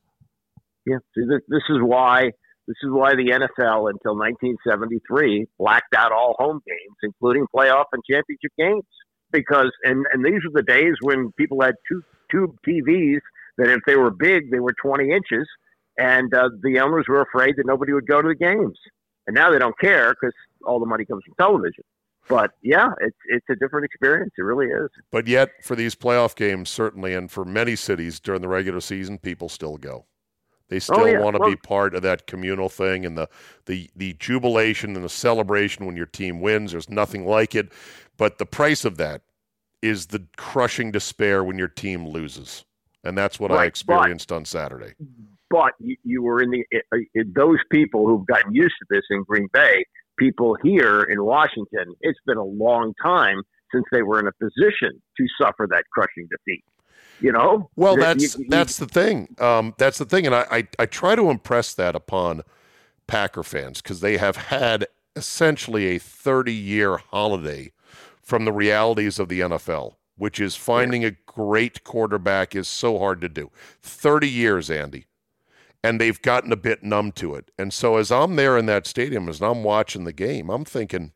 [0.86, 0.98] Yeah.
[1.16, 2.32] This is why
[2.68, 8.04] this is why the NFL until 1973 blacked out all home games, including playoff and
[8.10, 8.84] championship games,
[9.32, 13.20] because and and these were the days when people had two tube TVs
[13.58, 15.48] that if they were big, they were 20 inches,
[15.98, 18.78] and uh, the owners were afraid that nobody would go to the games.
[19.28, 20.34] And now they don't care because
[20.66, 21.84] all the money comes from television.
[22.30, 24.32] But yeah, it's it's a different experience.
[24.38, 24.90] It really is.
[25.12, 29.18] But yet, for these playoff games, certainly, and for many cities during the regular season,
[29.18, 30.06] people still go.
[30.70, 31.20] They oh, still Oh, yeah.
[31.22, 33.30] want to Well- be part of that communal thing and the,
[33.66, 36.74] the the jubilation and the celebration when your team wins.
[36.74, 37.72] There's nothing like it.
[38.18, 39.22] But the price of that
[39.82, 42.66] is the crushing despair when your team loses.
[43.06, 44.96] And that's what I Right, but- experienced on Saturday.
[45.50, 49.04] but you, you were in the i i those people who've gotten used to this
[49.12, 49.86] in Green Bay.
[50.18, 55.02] People here in Washington, it's been a long time since they were in a position
[55.18, 56.64] to suffer that crushing defeat.
[57.20, 59.36] You know, Well, That that's you- you- that's the thing.
[59.40, 62.44] Um, that's the thing, and I, I I try to impress that upon
[63.08, 67.72] Packer fans because they have had essentially a 30 year holiday
[68.22, 73.20] from the realities of the NFL, which is finding a great quarterback is so hard
[73.22, 73.50] to do.
[73.82, 75.06] 30 years, Andy.
[75.84, 77.52] And they've gotten a bit numb to it.
[77.58, 81.14] And so as I'm there in that stadium, as I'm watching the game, I'm thinking,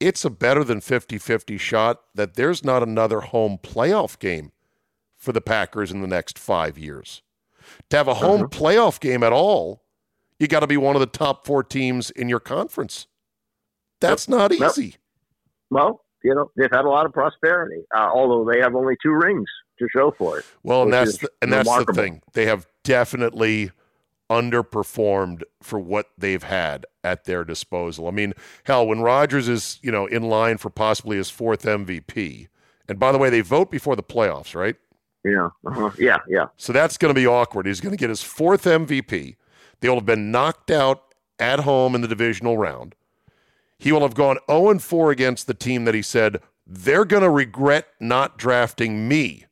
[0.00, 4.52] it's a better than 50 50 shot that there's not another home playoff game
[5.16, 7.22] for the Packers in the next five years.
[7.90, 9.82] To have a home playoff game at all,
[10.38, 13.08] you got to be one of the top four teams in your conference.
[14.00, 14.94] That's not easy.
[15.70, 19.12] well, you know, they've had a lot of prosperity, uh, although they have only two
[19.12, 20.44] rings to show for it.
[20.62, 22.22] Well, and that's the, and that's the thing.
[22.32, 23.70] They have definitely
[24.30, 28.08] underperformed for what they've had at their disposal.
[28.08, 28.32] I mean,
[28.64, 32.48] hell, when Rodgers is you know in line for possibly his fourth MVP,
[32.88, 34.76] and by the way, they vote before the playoffs, right?
[35.22, 35.90] Yeah, uh-huh.
[35.98, 36.46] yeah, yeah.
[36.56, 37.66] So that's going to be awkward.
[37.66, 39.36] He's going to get his fourth MVP.
[39.80, 42.94] They will have been knocked out at home in the divisional round.
[43.78, 47.30] He will have gone 0 4 against the team that he said they're going to
[47.30, 49.44] regret not drafting me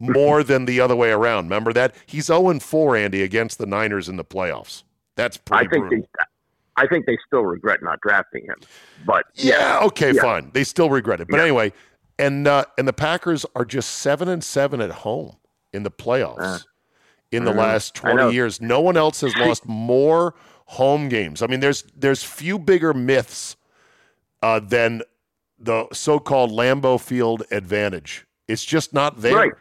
[0.00, 1.44] more than the other way around.
[1.44, 1.94] Remember that?
[2.06, 4.82] He's 0 4, Andy, against the Niners in the playoffs.
[5.14, 5.66] That's pretty.
[5.66, 6.06] I think brutal.
[6.18, 6.24] they,
[6.82, 8.56] I think they still regret not drafting him.
[9.06, 10.22] But Yeah, okay, yeah.
[10.22, 10.50] fine.
[10.54, 11.28] They still regret it.
[11.30, 11.42] But Yeah.
[11.44, 11.72] anyway,
[12.18, 15.36] and uh, and the Packers are just seven and seven at home
[15.72, 16.58] in the playoffs Uh,
[17.30, 17.56] in the mhm.
[17.58, 18.60] last twenty years.
[18.60, 20.34] No one else has lost more
[20.66, 21.42] home games.
[21.42, 23.56] I mean, there's there's few bigger myths
[24.42, 25.02] uh, than
[25.58, 28.24] the so-called Lambeau Field advantage.
[28.48, 29.36] It's just not there.
[29.36, 29.52] Right.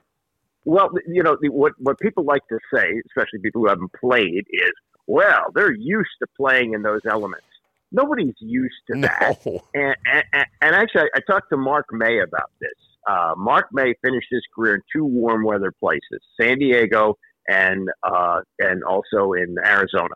[0.69, 4.71] Well, you know what what people like to say, especially people who haven't played, is
[5.07, 7.47] well they're used to playing in those elements.
[7.91, 9.43] Nobody's used to that.
[9.45, 9.63] No.
[9.73, 12.69] And, and, and actually, I, I talked to Mark May about this.
[13.09, 17.17] Uh, Mark May finished his career in two warm weather places, San Diego
[17.49, 20.15] and uh, and also in Arizona.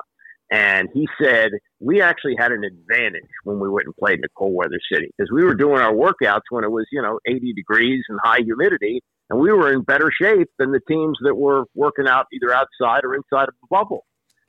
[0.51, 4.29] And he said we actually had an advantage when we went and played in a
[4.37, 7.53] cold weather city because we were doing our workouts when it was you know 80
[7.53, 9.01] degrees and high humidity,
[9.33, 13.03] and we were in better shape than the teams that were working out either outside
[13.03, 14.05] or inside of the bubble.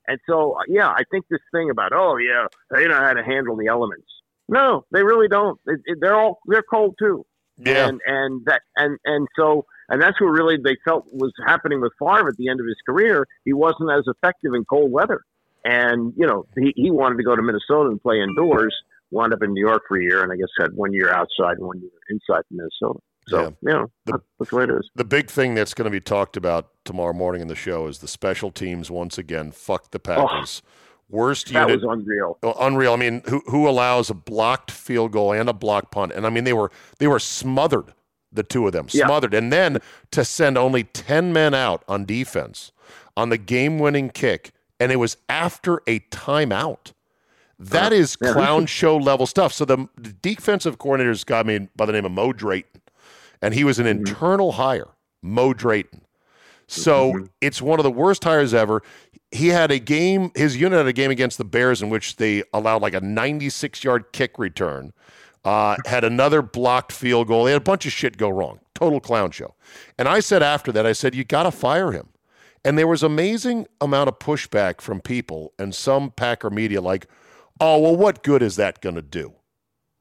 [0.07, 3.25] And so, uh, yeah, I think this thing about oh yeah, they know how to
[3.25, 4.07] handle the elements.
[4.47, 5.59] No, they really don't.
[5.67, 7.25] It, it, they're all they're cold too.
[7.57, 7.89] Yeah.
[7.89, 11.93] And and that and and so and that's what really they felt was happening with
[11.99, 13.27] Favre at the end of his career.
[13.47, 15.23] He wasn't as effective in cold weather,
[15.65, 18.77] and you know he he wanted to go to Minnesota and play indoors.
[19.11, 21.57] wound up in New York for a year, and I guess had one year outside
[21.57, 23.01] and one year inside Minnesota.
[23.29, 23.73] So, yeah.
[23.73, 24.91] know, the, that's the way it is.
[24.95, 27.99] The big thing that's going to be talked about tomorrow morning in the show is
[27.99, 29.53] the special teams once again.
[29.53, 30.63] Fuck the Packers.
[30.65, 30.71] Oh,
[31.11, 31.81] Worst that unit.
[31.81, 32.39] That was unreal.
[32.43, 32.95] Oh, unreal.
[32.95, 36.13] I mean, who who allows a blocked field goal and a blocked punt?
[36.13, 37.93] And I mean, they were they were smothered,
[38.33, 39.33] the two of them, smothered.
[39.33, 39.41] Yeah.
[39.41, 39.79] And then
[40.13, 42.73] to send only ten men out on defense
[43.17, 46.93] on the game-winning kick, and it was after a timeout.
[47.59, 49.53] That uh, clown show level stuff.
[49.53, 52.81] So the, the defensive coordinator is a guy by the name of Mo Drayton
[53.45, 53.99] and he was an mm-hmm.
[53.99, 54.89] internal hire,
[55.23, 56.01] Mo Drayton.
[56.67, 57.25] So mm-hmm.
[57.43, 58.83] it's one of the worst hires ever.
[59.31, 62.43] He had a game, his unit had a game against the Bears in which they
[62.55, 64.95] allowed like a 96 yard kick return,
[65.45, 67.45] uh, had another blocked field goal.
[67.45, 68.61] They had a bunch of shit go wrong.
[68.75, 69.55] Total clown show.
[69.99, 72.09] And I said after that, I said, you got to fire him.
[72.65, 77.07] And there was amazing amount of pushback from people and some Packer media like,
[77.61, 79.35] oh, well, what good is that going to do?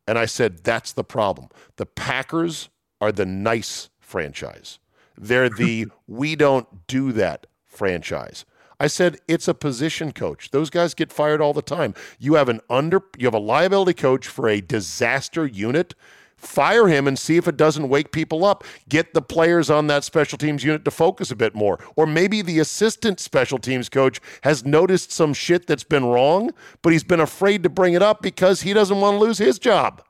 [0.08, 1.50] And I said, that's the problem.
[1.76, 2.70] The Packers
[3.02, 4.80] are the nice franchise.
[5.18, 8.46] They're the we don't do that franchise.
[8.80, 10.52] I said it's a position coach.
[10.52, 11.94] Those guys get fired all the time.
[12.20, 15.96] You have an under you have a liability coach for a disaster unit.
[16.36, 18.66] Fire him and see if it doesn't wake people up.
[18.90, 21.80] Get the players on that special teams unit to focus a bit more.
[21.96, 26.52] Or maybe the assistant special teams coach has noticed some shit that's been wrong,
[26.82, 29.58] but he's been afraid to bring it up because he doesn't want to lose his
[29.58, 30.04] job.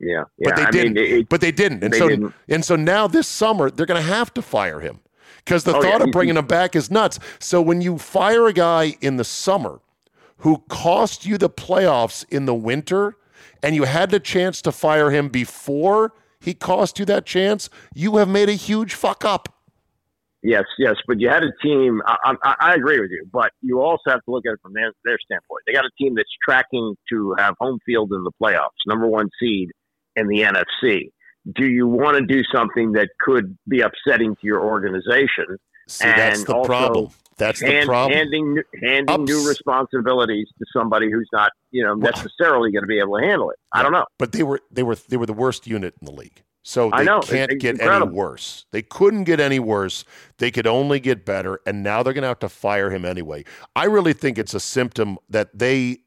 [0.00, 0.44] Yeah, yeah.
[0.44, 0.94] But they I didn't.
[0.94, 1.84] Mean, it, but they didn't.
[1.84, 2.34] And they so didn't.
[2.48, 5.00] and so now this summer they're going to have to fire him
[5.44, 6.06] because the oh, thought yeah.
[6.06, 7.18] of bringing him back is nuts.
[7.38, 9.80] So when you fire a guy in the summer
[10.38, 13.16] who cost you the playoffs in the winter,
[13.62, 18.16] and you had the chance to fire him before he cost you that chance, you
[18.16, 19.54] have made a huge fuck up.
[20.42, 22.00] Yes, yes, but you had a team.
[22.06, 24.72] I, I, I, agree with you, but you also have to look at it from
[24.72, 25.64] their, their standpoint.
[25.66, 29.28] They got a team that's tracking to have home field in the playoffs, number one
[29.38, 29.68] seed,
[30.16, 31.10] in the NFC.
[31.54, 35.56] Do you want to do something that could be upsetting to your organization?
[35.88, 37.10] See, and that's the problem.
[37.38, 38.16] That's hand, the problem.
[38.16, 39.30] Handing handing Ups.
[39.30, 43.50] new responsibilities to somebody who's not, you know, necessarily going to be able to handle
[43.50, 43.56] it.
[43.72, 44.04] I don't know.
[44.18, 46.42] But they were they were they were the worst unit in the league.
[46.62, 48.08] So they can't it's get incredible.
[48.08, 48.66] any worse.
[48.70, 50.04] They couldn't get any worse.
[50.36, 53.44] They could only get better, and now they're going to have to fire him anyway.
[53.74, 56.00] I really think it's a symptom that they,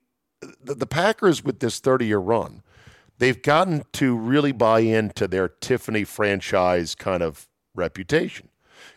[0.61, 2.61] the, the Packers, with this thirty-year run,
[3.23, 8.49] they've gotten to really buy into their Tiffany franchise kind of reputation.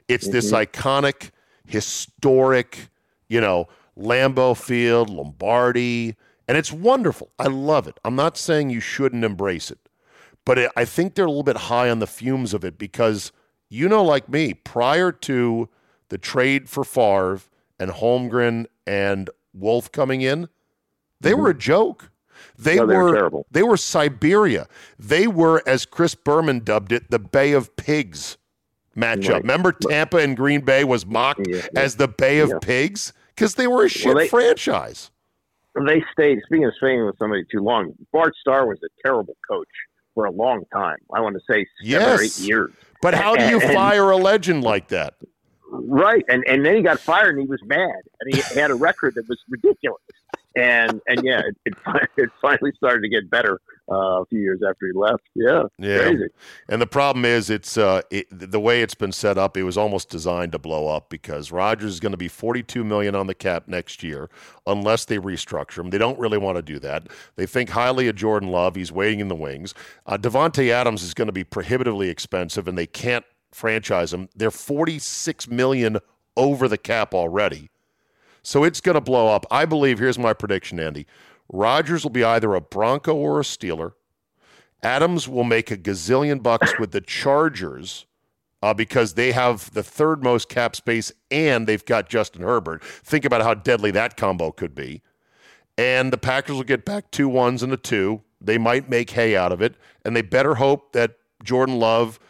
[0.09, 0.33] It's mm-hmm.
[0.33, 1.31] this iconic,
[1.65, 2.89] historic,
[3.29, 6.17] you know, Lambeau Field, Lombardi,
[6.49, 7.31] and it's wonderful.
[7.39, 8.01] I love it.
[8.05, 9.89] I'm not saying you shouldn't embrace it,
[10.45, 13.31] but it, I think they're a little bit high on the fumes of it because
[13.69, 15.69] you know, like me, prior to
[16.09, 17.43] the trade for Favre
[17.79, 20.49] and Holmgren and Wolf coming in,
[21.21, 21.43] they mm-hmm.
[21.43, 22.11] were a joke.
[22.59, 23.47] They no, were terrible.
[23.51, 24.67] They were Siberia.
[24.99, 28.39] They were, as Chris Berman dubbed it, the Bay of Pigs
[28.97, 29.29] matchup.
[29.31, 29.43] Right.
[29.43, 31.81] Remember, Tampa and Green Bay was mocked yeah, yeah.
[31.81, 32.59] as the Bay of yeah.
[32.61, 35.11] Pigs because they were a shit well, they, franchise.
[35.87, 36.41] They stayed.
[36.47, 39.69] Speaking of staying with somebody too long, Bart Starr was a terrible coach
[40.15, 40.97] for a long time.
[41.15, 42.21] I want to say seven yes.
[42.21, 42.73] or eight years.
[43.03, 45.15] But how do you and, fire a legend like that?
[45.71, 48.75] Right, and and then he got fired, and he was mad, and he had a
[48.75, 50.01] record that was ridiculous
[50.57, 51.75] and and yeah, it, it,
[52.17, 55.23] it finally started to get better uh, a few years after he left.
[55.35, 55.99] Yeah, yeah.
[55.99, 56.27] Crazy.
[56.69, 59.57] And the problem is, it's uh, it, the way it's been set up.
[59.57, 63.15] It was almost designed to blow up because Rodgers is going to be forty-two million
[63.15, 64.31] on the cap next year,
[64.67, 65.91] unless they restructure him.
[65.91, 67.09] They don't really want to do that.
[67.37, 68.75] They think highly of Jordan Love.
[68.77, 69.75] He's waiting in the wings.
[70.07, 74.29] Uh, Davante Adams is going to be prohibitively expensive, and they can't franchise him.
[74.35, 75.99] They're forty-six million
[76.37, 77.71] over the cap already.
[78.47, 79.45] So it's going to blow up.
[79.51, 81.05] I believe, here's my prediction, Andy.
[81.49, 83.95] Rodgers will be either a Bronco or a Steeler.
[84.85, 88.07] Adams will make a gazillion bucks with the Chargers
[88.63, 92.85] uh, because they have the third most cap space and they've got Justin Herbert.
[92.85, 95.03] Think about how deadly that combo could be.
[95.77, 98.23] And the Packers will get back two ones and a two.
[98.41, 99.75] They might make hay out of it.
[100.05, 102.21] And they better hope that Jordan Love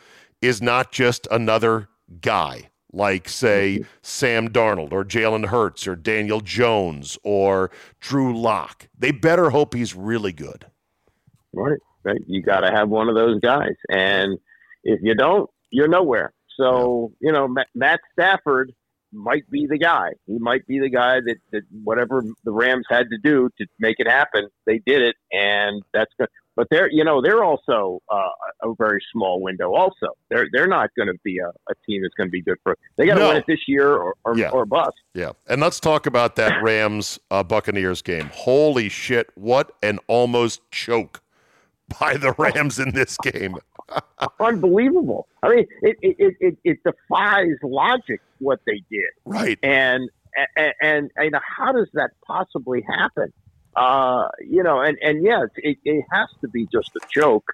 [0.40, 1.90] is not just another
[2.22, 3.88] guy like, say, mm-hmm.
[4.02, 7.70] Sam Darnold or Jalen Hurts or Daniel Jones or
[8.00, 8.88] Drew Lock.
[8.98, 10.66] They better hope he's really good.
[11.52, 11.78] Right.
[12.04, 12.20] right.
[12.26, 13.74] You got to have one of those guys.
[13.90, 14.38] And
[14.82, 16.32] if you don't, you're nowhere.
[16.58, 17.26] So, yeah.
[17.28, 18.72] you know, Matt Stafford
[19.12, 20.10] might be the guy.
[20.26, 23.96] He might be the guy that, that whatever the Rams had to do to make
[23.98, 25.16] it happen, they did it.
[25.32, 26.28] And that's good.
[26.56, 28.28] But they're you know they're also uh,
[28.62, 29.74] a very small window.
[29.74, 32.56] Also, they're they're not going to be a, a, team that's going to be good
[32.62, 32.76] for.
[32.96, 33.28] They got to No.
[33.28, 34.50] win it this year or or, Yeah.
[34.50, 34.96] or bust.
[35.14, 38.30] Yeah, and let's talk about that Rams uh, Buccaneers game.
[38.32, 39.30] Holy shit!
[39.34, 41.22] What an almost choke
[42.00, 43.56] by the Rams in this game.
[44.40, 45.28] Unbelievable.
[45.42, 49.10] I mean, it it, it, it defies logic what they did.
[49.24, 49.58] Right.
[49.62, 50.08] and
[50.56, 53.32] and and, and how does that possibly happen?
[53.76, 57.44] Uh, you know, and and yes, it, it has to be just a joke.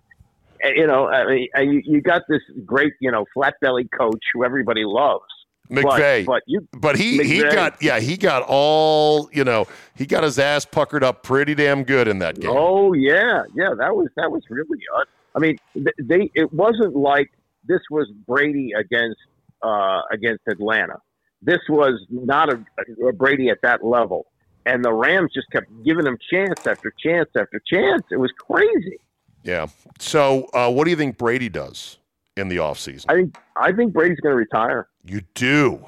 [0.64, 4.44] You know, I mean, you, you got this great, you know, flat belly coach who
[4.44, 5.24] everybody loves,
[5.68, 6.24] McVay.
[6.24, 9.66] But, but you, But he he got yeah he got all you know
[9.96, 12.52] he got his ass puckered up pretty damn good in that game.
[12.52, 15.06] oh yeah, yeah, that was that was really odd.
[15.34, 17.30] I mean, they it wasn't like
[17.64, 19.20] this was Brady against
[19.62, 20.98] uh, against Atlanta.
[21.40, 22.64] This was not a,
[23.08, 24.26] a Brady at that level,
[24.66, 28.02] and the Rams just kept giving him chance after chance after chance.
[28.10, 28.98] It was crazy.
[29.42, 29.66] Yeah.
[29.98, 31.98] So uh, what do you think Brady does
[32.36, 33.06] in the offseason?
[33.08, 34.88] I think I think Brady's going to retire.
[35.04, 35.84] You do.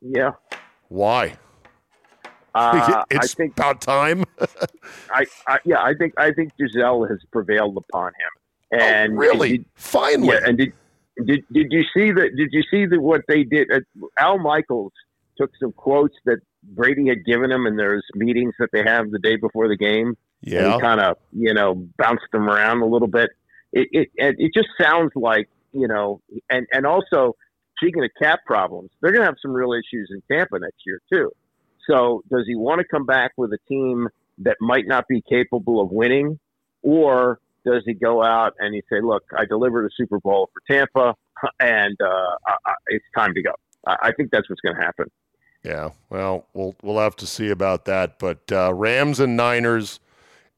[0.00, 0.32] Yeah,
[0.88, 1.36] Why?
[2.54, 4.24] uh, I it's think about time.
[5.10, 8.78] I, I yeah I think I think Gisele has prevailed upon him.
[8.80, 9.50] And oh, really?
[9.50, 10.28] and did- Finally.
[10.28, 10.72] yeah, and did
[11.24, 12.36] did did you see that?
[12.36, 13.70] Did you see that what they did?
[13.70, 13.80] Uh,
[14.18, 14.92] Al Michaels
[15.38, 19.18] took some quotes that Brady had given him in those meetings that they have the
[19.18, 20.16] day before the game.
[20.42, 20.74] yeah.
[20.74, 23.30] he kind of you know bounced them around a little bit.
[23.72, 27.34] It it it it just sounds like you know, and and also
[27.78, 31.00] speaking of cap problems, they're going to have some real issues in Tampa next year
[31.12, 31.30] too.
[31.88, 34.08] So does he want to come back with a team
[34.38, 36.38] that might not be capable of winning,
[36.82, 40.72] or does he go out and he say, "Look, I delivered a Super Bowl for
[40.72, 41.14] Tampa,
[41.60, 43.52] and uh, I, I, it's time to go."
[43.86, 45.06] I, I think that's what's going to happen.
[45.64, 48.18] Yeah, well, we'll we'll have to see about that.
[48.18, 50.00] But uh, Rams and Niners,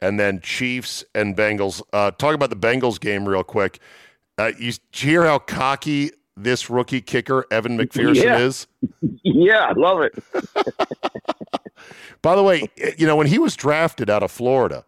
[0.01, 1.83] and then Chiefs and Bengals.
[1.93, 3.81] Uh, talk about the Bengals game real quick.
[4.39, 8.39] Uh, you, did you hear how cocky this rookie kicker Evan McPherson Yeah.
[8.39, 8.67] is?
[9.23, 10.15] yeah, I love it.
[12.23, 14.85] By the way, you know when he was drafted out of Florida,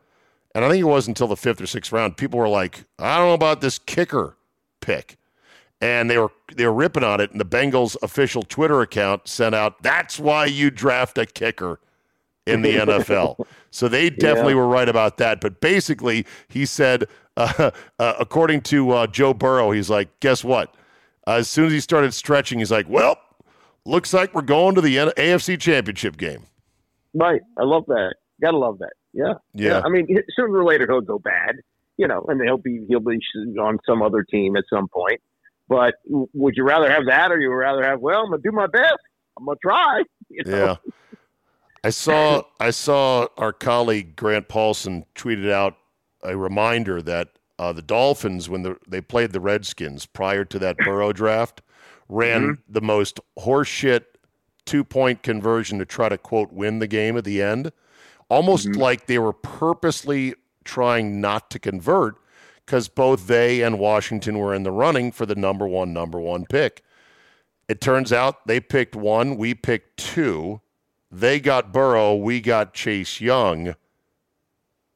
[0.55, 3.19] and I think it was until the fifth or sixth round, people were like, "I
[3.19, 4.37] don't know about this kicker
[4.81, 5.17] pick,"
[5.81, 7.31] and they were they were ripping on it.
[7.31, 11.81] And the Bengals official Twitter account sent out, "That's why you draft a kicker
[12.47, 15.41] in the NFL." So they definitely were right about that.
[15.41, 17.05] But basically, he said,
[17.37, 20.75] uh, uh, according to uh, Joe Burrow, he's like, "Guess what?"
[21.27, 23.19] as soon as he started stretching, he's like, "Well."
[23.87, 26.43] Looks like we're going to the AFC Championship game.
[27.15, 27.41] Right.
[27.57, 28.17] I love that.
[28.43, 28.93] Gotta love that.
[29.13, 29.35] Yeah.
[29.55, 29.81] Yeah.
[29.85, 31.57] I mean, sooner or later he'll go bad,
[31.97, 33.19] you know, and he'll be he'll be
[33.59, 35.21] on some other team at some point.
[35.69, 38.01] But would you rather have that, or you would rather have?
[38.01, 38.99] Well, I'm gonna do my best.
[39.39, 40.03] I'm gonna try.
[40.29, 40.57] You know?
[40.57, 40.93] Yeah.
[41.85, 45.77] I saw I saw our colleague Grant Paulsen tweeted out
[46.25, 47.29] a reminder that
[47.61, 51.63] uh, the Dolphins, when the, they played the Redskins prior to that Burrow draft,
[52.09, 54.05] ran the most horseshit
[54.65, 57.71] two point conversion to try to quote win the game at the end,
[58.29, 62.17] almost like they were purposely trying not to convert
[62.67, 66.45] because both they and Washington were in the running for the number one number one
[66.45, 66.83] pick.
[67.69, 70.61] It turns out they picked one, we picked two.
[71.11, 73.77] They got Burrow, we got Chase Young.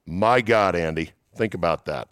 [0.04, 2.08] My God, Andy, think about that.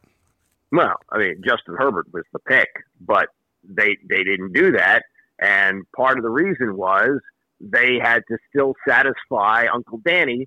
[0.70, 2.68] Well, I mean, Justin Herbert was the pick,
[3.00, 3.28] but
[3.64, 5.02] they they didn't do that,
[5.40, 7.20] and part of the reason was
[7.60, 10.46] they had to still satisfy Uncle Danny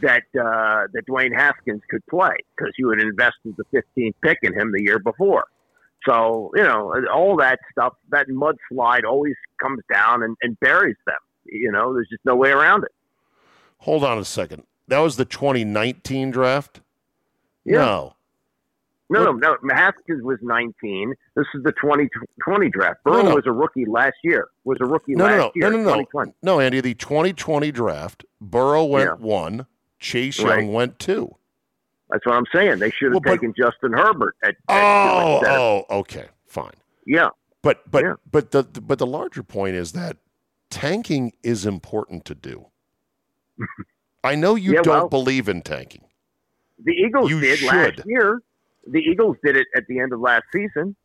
[0.00, 3.64] that uh, that Dwayne Haskins could play because you had invested the
[3.96, 5.44] 15th pick in him the year before.
[6.08, 11.16] So you know all that stuff, that mudslide always comes down and, and buries them.
[11.44, 12.92] You know, there's just no way around it.
[13.78, 14.62] Hold on a second.
[14.88, 16.80] That was the 2019 draft?
[17.64, 17.78] Yeah.
[17.78, 18.16] No.
[19.10, 19.74] No, no, no.
[19.74, 21.14] Haskins was 19.
[21.36, 23.00] This is the 2020 draft.
[23.04, 23.34] No, Burrow no.
[23.34, 24.48] was a rookie last year.
[24.64, 25.70] Was a rookie No, last no, no, year.
[25.70, 26.32] no, no, no.
[26.42, 29.26] No, Andy, the 2020 draft, Burrow went Yeah.
[29.26, 29.66] one,
[30.02, 30.58] Chase Right.
[30.58, 31.34] Young went too.
[32.10, 32.78] That's what I'm saying.
[32.80, 35.40] They should have Well, but- taken Justin Herbert at, at Oh,
[35.88, 36.74] oh, okay, fine.
[37.06, 37.30] yeah.
[37.62, 38.14] But but Yeah.
[38.30, 40.16] but the but the larger point is that
[40.68, 42.66] tanking is important to do.
[44.24, 46.04] I know you Yeah, don't well- believe in tanking.
[46.84, 47.68] The Eagles You did should.
[47.68, 48.42] last year.
[48.88, 50.96] The Eagles did it at the end of last season,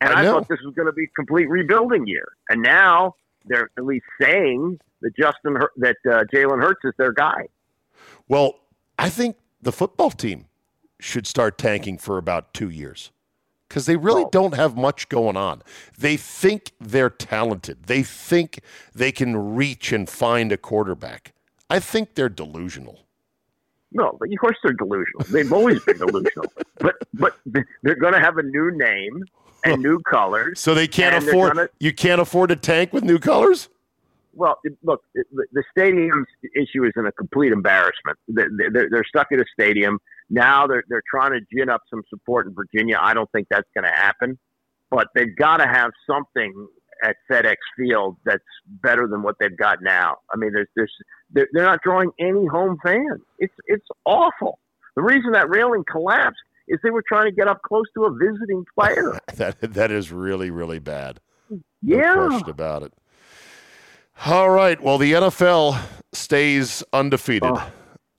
[0.00, 2.26] and I I, thought this was going to be a complete rebuilding year.
[2.48, 7.46] And now they're at least saying that Justin that uh, Jalen Hurts is their guy.
[8.28, 8.60] Well,
[8.98, 10.46] I think the football team
[11.00, 13.10] should start tanking for about two years
[13.68, 15.62] because they really don't have much going on.
[15.98, 17.84] They think they're talented.
[17.86, 18.60] They think
[18.94, 21.32] they can reach and find a quarterback.
[21.68, 23.00] I think they're delusional.
[23.92, 25.24] No, but of course they're delusional.
[25.30, 26.52] They've always been delusional.
[26.78, 27.34] But but
[27.82, 29.24] they're going to have a new name
[29.64, 30.60] and new colors.
[30.60, 31.54] So they can't afford.
[31.54, 33.68] gonna- you can't afford to tank with new colors.
[34.36, 38.18] Well, look, the stadium's issue is in a complete embarrassment.
[38.28, 39.98] They- they- They're, they're stuck at a stadium
[40.30, 40.66] now.
[40.66, 42.98] They're they're trying to gin up some support in Virginia.
[43.00, 44.38] I don't think that's going to happen,
[44.90, 46.52] but they've got to have something
[47.04, 48.42] at FedEx Field that's
[48.82, 50.16] better than what they've got now.
[50.32, 50.92] I mean, there's there's
[51.30, 53.20] they're, they're not drawing any home fans.
[53.38, 54.58] It's it's awful.
[54.96, 58.10] The reason that railing collapsed is they were trying to get up close to a
[58.12, 59.18] visiting player.
[59.36, 61.20] That that is really really bad.
[61.50, 62.14] No Yeah.
[62.28, 62.92] question about it.
[64.24, 64.80] All right.
[64.80, 65.78] Well, the NFL
[66.12, 67.70] stays undefeated, Oh.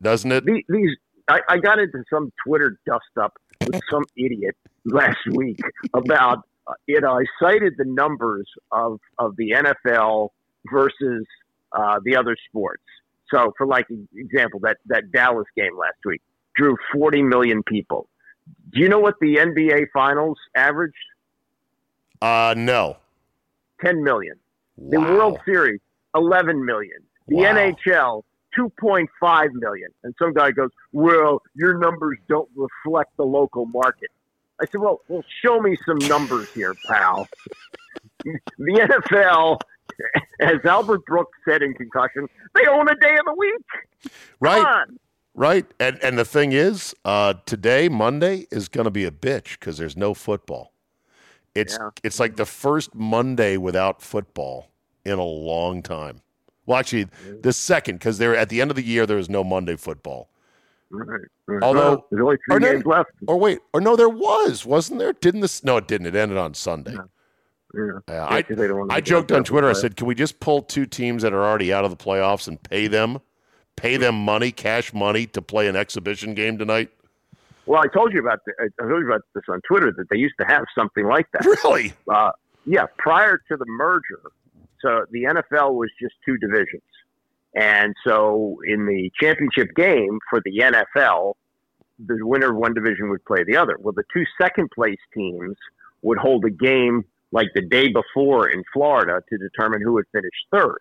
[0.02, 0.46] doesn't it?
[0.46, 0.96] these,
[1.28, 3.34] I, I got into some Twitter dust up
[3.66, 5.60] with some idiot last week
[5.94, 10.30] about uh, you know I cited the numbers of of the NFL
[10.72, 11.26] versus
[11.72, 12.84] uh, the other sports.
[13.34, 16.22] So for like example, that that Dallas game last week
[16.56, 18.08] drew 40 million people.
[18.72, 20.96] Do you know what the NBA Finals averaged?
[22.22, 22.98] Uh, no.
[23.84, 24.36] 10 million.
[24.78, 25.80] The World Series,
[26.18, 27.00] 11 million.
[27.28, 27.54] The Wow.
[27.56, 28.24] NHL,
[28.58, 29.90] 2.5 million.
[30.04, 34.10] And some guy goes, "Well, your numbers don't reflect the local market."
[34.62, 37.28] I said, "Well, well, show me some numbers here, pal."
[38.24, 39.60] the NFL,
[40.40, 44.12] as Albert Brooks said in concussion, they own a day of the week.
[44.40, 44.86] Right.
[45.36, 45.66] Right.
[45.80, 49.78] And and the thing is, uh, today Monday is going to be a bitch because
[49.78, 50.74] there's no football.
[51.54, 51.90] It's Yeah.
[52.04, 54.70] it's like the first Monday without football
[55.08, 56.22] in a long time.
[56.66, 57.08] Well, actually,
[57.42, 60.30] the second because there at the end of the year there was no Monday football.
[60.90, 61.22] Right.
[61.62, 63.10] Although- there's only no- games left.
[63.28, 65.14] Or wait, or no, there was, wasn't there?
[65.14, 65.64] Didn't this?
[65.64, 66.08] No, it didn't.
[66.08, 66.94] It ended on Sunday.
[66.94, 67.02] Yeah.
[67.76, 68.46] Yeah, Yeah, I,
[68.90, 69.70] I joked on Twitter.
[69.70, 72.48] I said, "Can we just pull two teams that are already out of the playoffs
[72.48, 73.20] and pay them,
[73.76, 76.90] pay them money, cash money, to play an exhibition game tonight?"
[77.66, 80.16] Well, I told you about the, I told you about this on Twitter that they
[80.16, 81.44] used to have something like that.
[81.64, 81.94] Really?
[82.10, 82.32] uh,
[82.66, 84.22] yeah, prior to the merger,
[84.82, 86.84] so the NFL was just two divisions.
[87.56, 91.34] And so in the championship game for the NFL,
[92.06, 93.78] the winner of one division would play the other.
[93.80, 95.56] Well, the two second place teams
[96.04, 100.32] would hold a game like the day before in Florida to determine who would finish
[100.52, 100.80] third.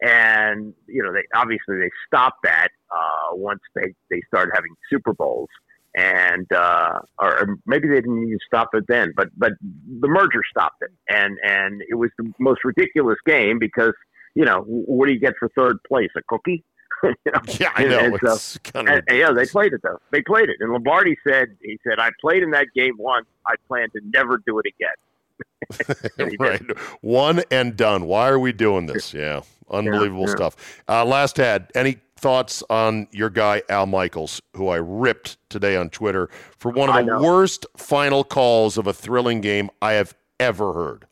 [0.00, 5.12] And, you know, they obviously they stopped that uh, once they, they started having Super
[5.12, 5.48] Bowls
[5.96, 9.52] and uh, or maybe they didn't even stop it then, but but
[10.00, 13.94] the merger stopped it, and and it was the most ridiculous game because
[14.34, 16.10] you know what do you get for third place?
[16.16, 16.64] A cookie?
[17.04, 17.40] You know?
[17.60, 17.98] Yeah, I know.
[18.00, 20.00] and so- it's kind of And, and, yeah, they played it though.
[20.10, 23.26] They played it, and Lombardi said he said I played in that game once.
[23.46, 25.96] I plan to never do it again.
[26.18, 26.40] And did.
[26.40, 26.78] right.
[27.00, 28.06] One and done.
[28.06, 29.14] Why are we doing this?
[29.14, 30.34] Yeah, unbelievable yeah.
[30.34, 30.82] stuff.
[30.88, 31.70] Uh, last ad.
[31.74, 36.88] Any thoughts on your guy Al Michaels, who I ripped today on Twitter for one
[36.90, 41.06] of the worst final calls of a thrilling game I have ever heard?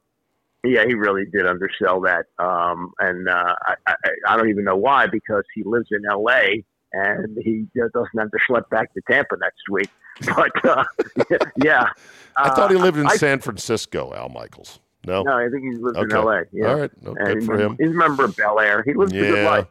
[0.65, 3.95] Yeah, he really did undersell that, um, and uh, I, I,
[4.29, 6.65] I don't even know why because he lives in L.A.
[6.93, 9.89] and he uh, doesn't have to schlep back to Tampa next week.
[10.35, 10.83] But uh,
[11.63, 11.85] yeah,
[12.37, 14.81] I thought he Uh, lived in I- San Francisco, Al Michaels.
[15.07, 15.23] No.
[15.23, 16.45] No, I think he lives in L.A.
[16.53, 16.67] Yeah.
[16.69, 16.91] All right.
[17.03, 17.77] No, and good for him.
[17.79, 18.83] He's a member of Bel Air.
[18.85, 19.49] He lives a good Yeah.
[19.49, 19.67] life.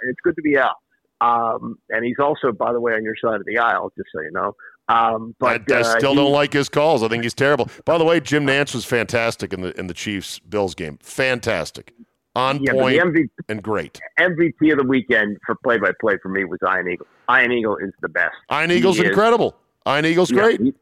[0.00, 0.76] And it's good to be out.
[1.20, 4.20] Um, and he's also, by the way, on your side of the aisle, just so
[4.22, 4.54] you know.
[4.88, 7.02] Um, but I uh, still he- don't like his calls.
[7.02, 7.68] I think he's terrible.
[7.84, 10.98] By the way, Jim Nantz was fantastic in the in the Chiefs Bills game.
[11.02, 11.92] Fantastic,
[12.36, 14.00] on Yeah, point MVP, and great.
[14.18, 17.06] MVP of the weekend for play-by-play for me was Iron Eagle.
[17.28, 18.34] Iron Eagle is the best.
[18.48, 19.56] Iron He Eagle's is- incredible.
[19.84, 20.60] Iron Eagle's Yeah, great.
[20.60, 20.74] he-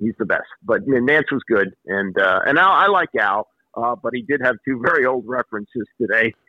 [0.00, 0.44] he's the best.
[0.64, 3.46] But I Nantz was good, and uh, and Al, I like Al,
[3.82, 6.34] uh, but he did have two very old references today.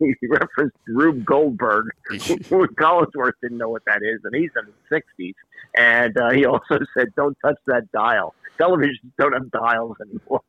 [0.00, 4.66] He, he referenced Rube Goldberg, who Collinsworth didn't know what that is, and he's in
[4.66, 5.34] his sixties.
[5.78, 8.34] And uh, he also said, "Don't touch that dial.
[8.58, 10.42] Televisions don't have dials anymore."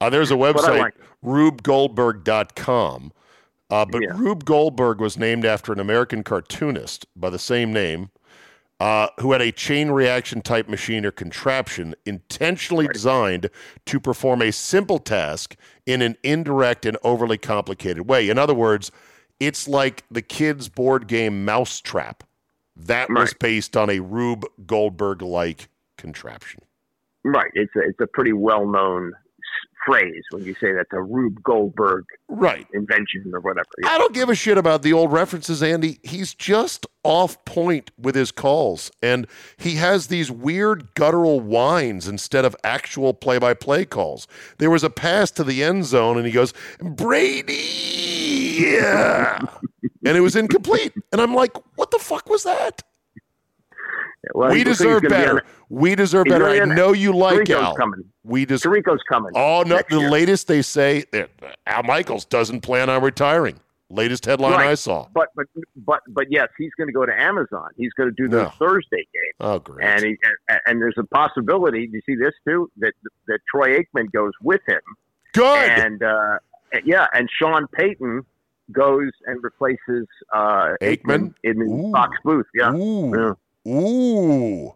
[0.00, 0.94] Uh, there's a website, like.
[1.24, 3.12] rubegoldberg.com.
[3.70, 4.10] Uh, but Yeah.
[4.14, 8.10] Rube Goldberg was named after an American cartoonist by the same name
[8.80, 13.48] uh, who had a chain reaction type machine or contraption intentionally designed
[13.86, 15.56] to perform a simple task
[15.86, 18.28] in an indirect and overly complicated way.
[18.28, 18.90] In other words,
[19.38, 22.24] it's like the kids' board game Mousetrap.
[22.76, 26.60] That was based on a Rube Goldberg like contraption.
[27.22, 27.50] right.
[27.54, 29.12] It's a it's a pretty well known
[29.86, 32.66] phrase when you say that's a Rube Goldberg Right.
[32.72, 33.66] invention or whatever.
[33.84, 35.98] I don't give a shit about the old references, Andy.
[36.02, 38.90] He's just off point with his calls.
[39.02, 39.26] And
[39.56, 44.26] he has these weird guttural whines instead of actual play by play calls.
[44.58, 47.52] There was a pass to the end zone, and he goes, Brady!
[48.60, 49.38] yeah.
[50.06, 50.92] and it was incomplete.
[51.12, 52.82] And I'm like, what the fuck was that?
[54.34, 55.44] Well, we he looks like deserve gonna be better.
[55.68, 56.48] We deserve better.
[56.48, 57.74] I know you like Tirico's Al.
[57.76, 58.04] coming.
[58.22, 59.32] We just Tirico's coming.
[59.34, 59.80] Oh no!
[59.90, 60.10] The year.
[60.10, 61.30] latest they say that
[61.66, 63.60] Al Michaels doesn't plan on retiring.
[63.90, 64.68] Latest headline Right.
[64.70, 65.06] I saw.
[65.12, 65.46] But but
[65.76, 67.68] but but yes, he's going to go to Amazon.
[67.76, 68.50] He's going to do the Yeah.
[68.52, 69.86] Thursday game, Oh great!
[69.86, 70.16] and he
[70.48, 71.86] and, and there's a possibility.
[71.86, 72.70] Do you see this too?
[72.78, 72.94] That
[73.28, 74.80] that Troy Aikman goes with him,
[75.34, 75.68] Good.
[75.70, 76.38] and uh,
[76.84, 78.24] yeah, and Sean Payton
[78.72, 81.34] goes and replaces uh, Aikman?
[81.44, 81.92] in the Ooh.
[81.92, 82.46] Fox booth.
[82.54, 83.36] Yeah, Ooh,
[83.66, 84.74] ooh.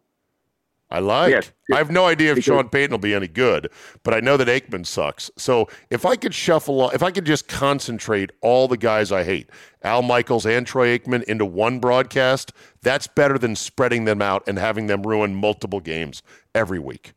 [0.91, 1.33] I like.
[1.33, 1.53] Yes.
[1.71, 3.69] I have no idea if Because- Sean Payton will be any good,
[4.05, 5.31] but I know that Aikman sucks.
[5.37, 9.51] So if I could shuffle, if I could just concentrate all the guys I hate,
[9.83, 14.59] Al Michaels and Troy Aikman, into one broadcast, that's better than spreading them out and
[14.59, 16.23] having them ruin multiple games
[16.55, 17.13] every week.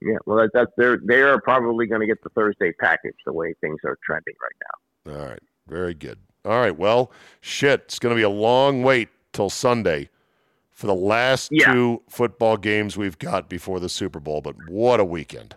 [0.00, 0.18] yeah.
[0.24, 3.52] Well, that, that's they're they are probably going to get the Thursday package the way
[3.60, 5.20] things are trending right now.
[5.20, 5.42] All right.
[5.66, 6.18] Very good.
[6.44, 6.76] All right.
[6.78, 7.80] Well, shit.
[7.86, 10.08] It's going to be a long wait till Sunday
[10.82, 11.72] for the last Yeah.
[11.72, 14.40] two football games we've got before the Super Bowl.
[14.40, 15.54] But what a weekend.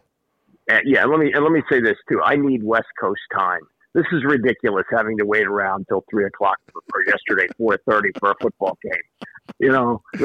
[0.69, 2.21] Uh, yeah, let me and let me say this too.
[2.23, 3.61] I need West Coast time.
[3.95, 8.11] This is ridiculous having to wait around until three o'clock for, for yesterday four thirty
[8.19, 9.01] for a football game.
[9.57, 10.03] You know,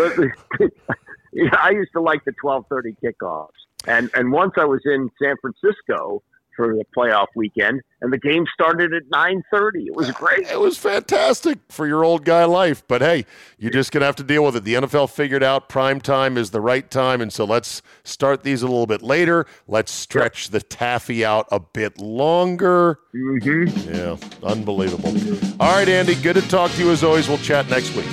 [1.59, 3.48] I used to like the twelve thirty kickoffs,
[3.86, 6.22] and and once I was in San Francisco
[6.57, 9.84] for the playoff weekend, and the game started at nine thirty.
[9.86, 10.48] It was great.
[10.48, 12.82] It was fantastic for your old guy life.
[12.86, 13.26] But hey,
[13.59, 14.64] you're just going to have to deal with it.
[14.64, 17.20] The NFL figured out prime time is the right time.
[17.20, 19.46] And so let's start these a little bit later.
[19.68, 23.01] Let's stretch the taffy out a bit longer.
[23.14, 23.94] Mm-hmm.
[23.94, 25.14] Yeah, unbelievable.
[25.61, 27.28] All right, Andy, good to talk to you as always.
[27.28, 28.09] We'll chat next week.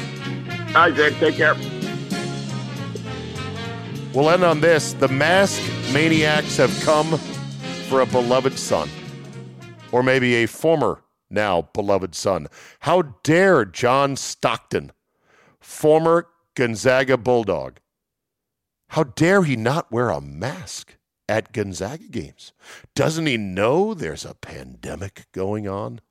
[0.69, 1.55] All right, Zach, take care.
[4.13, 4.93] We'll end on this.
[4.93, 5.61] The mask
[5.93, 7.19] maniacs have come
[7.87, 8.89] for a beloved son,
[9.93, 12.47] or maybe a former now beloved son.
[12.81, 14.91] How dare John Stockton,
[15.61, 17.77] former Gonzaga Bulldog,
[18.89, 20.97] how dare he not wear a mask
[21.29, 22.51] at Gonzaga games?
[22.93, 26.01] Doesn't he know there's a pandemic going on?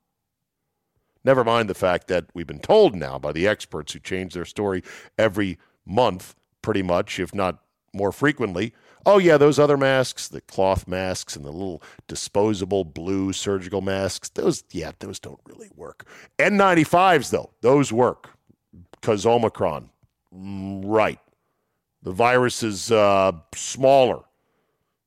[1.24, 4.44] Never mind the fact that we've been told now by the experts who change their
[4.46, 4.82] story
[5.18, 7.58] every month, pretty much, if not
[7.92, 8.72] more frequently.
[9.08, 14.28] Oh, yeah, those other masks, the cloth masks and the little disposable blue surgical masks,
[14.30, 16.04] those, yeah, those don't really work.
[16.40, 18.30] N95s, though, those work
[18.90, 19.90] because Omicron.
[20.34, 21.20] Mm, Right.
[22.02, 24.20] The virus is uh, smaller.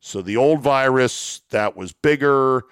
[0.01, 2.63] So the old virus that was bigger,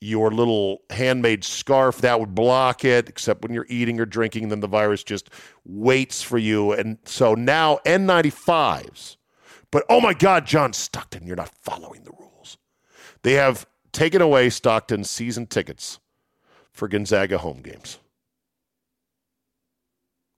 [0.00, 4.60] your little handmade scarf that would block it, except when you're eating or drinking, then
[4.60, 5.30] the virus just
[5.64, 6.72] waits for you.
[6.72, 9.16] And so now N95s.
[9.72, 12.58] But oh my God, John Stockton, you're not following the rules.
[13.22, 15.98] They have taken away Stockton's season tickets
[16.70, 17.98] for Gonzaga home games.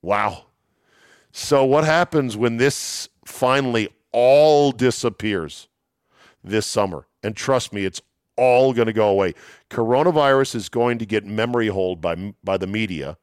[0.00, 0.46] Wow.
[1.32, 5.68] So, what happens when this finally all disappears
[6.44, 7.06] this summer?
[7.22, 8.00] And trust me, it's
[8.36, 9.34] all going to go away.
[9.70, 13.16] Coronavirus is going to get memory hold by, by the media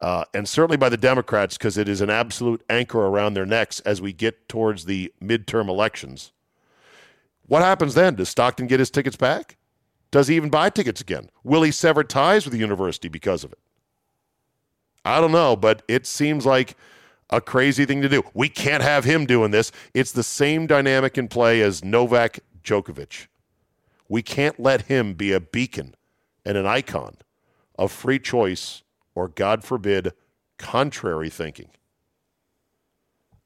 [0.00, 3.80] uh, and certainly by the Democrats because it is an absolute anchor around their necks
[3.80, 6.32] as we get towards the midterm elections.
[7.46, 8.14] What happens then?
[8.16, 9.56] Does Stockton get his tickets back?
[10.10, 11.30] Does he even buy tickets again?
[11.44, 13.58] Will he sever ties with the university because of it?
[15.04, 16.76] I don't know, but it seems like
[17.30, 18.22] a crazy thing to do.
[18.34, 19.72] We can't have him doing this.
[19.94, 23.26] It's the same dynamic in play as Novak Djokovic.
[24.08, 25.94] We can't let him be a beacon
[26.44, 27.16] and an icon
[27.78, 28.82] of free choice
[29.16, 30.12] or, God forbid,
[30.58, 31.70] contrary thinking.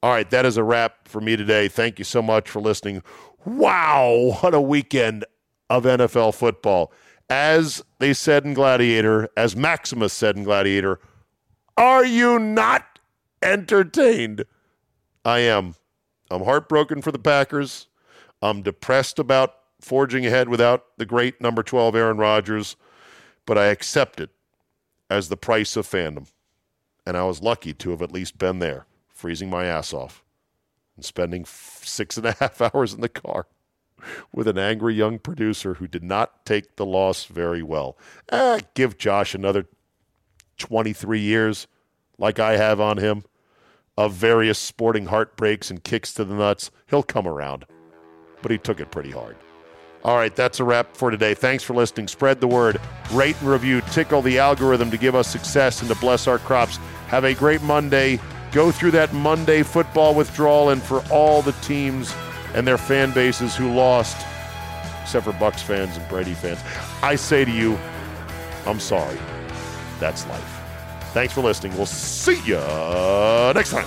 [0.03, 1.69] All right, that is a wrap for me today.
[1.69, 3.03] Thank you so much for listening.
[3.47, 5.25] Wow, what a weekend
[5.71, 6.93] of NFL football.
[7.31, 10.99] As they said in Gladiator, as Maximus said in Gladiator,
[11.77, 12.99] are you not
[13.41, 14.45] entertained?
[15.25, 15.77] I am.
[16.31, 17.87] I'm heartbroken for the Packers.
[18.43, 22.75] I'm depressed about forging ahead without the great number 12 Aaron Rodgers,
[23.47, 24.31] but I accept it
[25.11, 26.29] as the price of fandom.
[27.05, 30.23] And I was lucky to have at least been there, freezing my ass off
[30.97, 33.47] and spending six and a half hours in the car
[34.33, 37.99] with an angry young producer who did not take the loss very well.
[38.31, 39.67] Eh, give Josh another
[40.59, 41.67] 23 years,
[42.19, 43.25] like I have on him,
[43.97, 46.71] of various sporting heartbreaks and kicks to the nuts.
[46.89, 47.67] He'll come around.
[48.43, 49.37] But he took it pretty hard.
[50.03, 51.35] All right, that's a wrap for today.
[51.35, 52.09] Thanks for listening.
[52.09, 52.81] Spread the word,
[53.13, 56.79] rate and review, tickle the algorithm to give us success and to bless our crops.
[57.09, 58.19] Have a great Monday.
[58.53, 62.15] Go through that Monday football withdrawal, and for all the teams
[62.55, 64.17] and their fan bases who lost,
[65.03, 66.61] except for Bucks fans and Brady fans,
[67.03, 67.79] I say to you,
[68.67, 69.19] I'm sorry.
[70.01, 70.61] That's life.
[71.13, 71.77] Thanks for listening.
[71.77, 72.57] We'll see you
[73.55, 73.87] next time.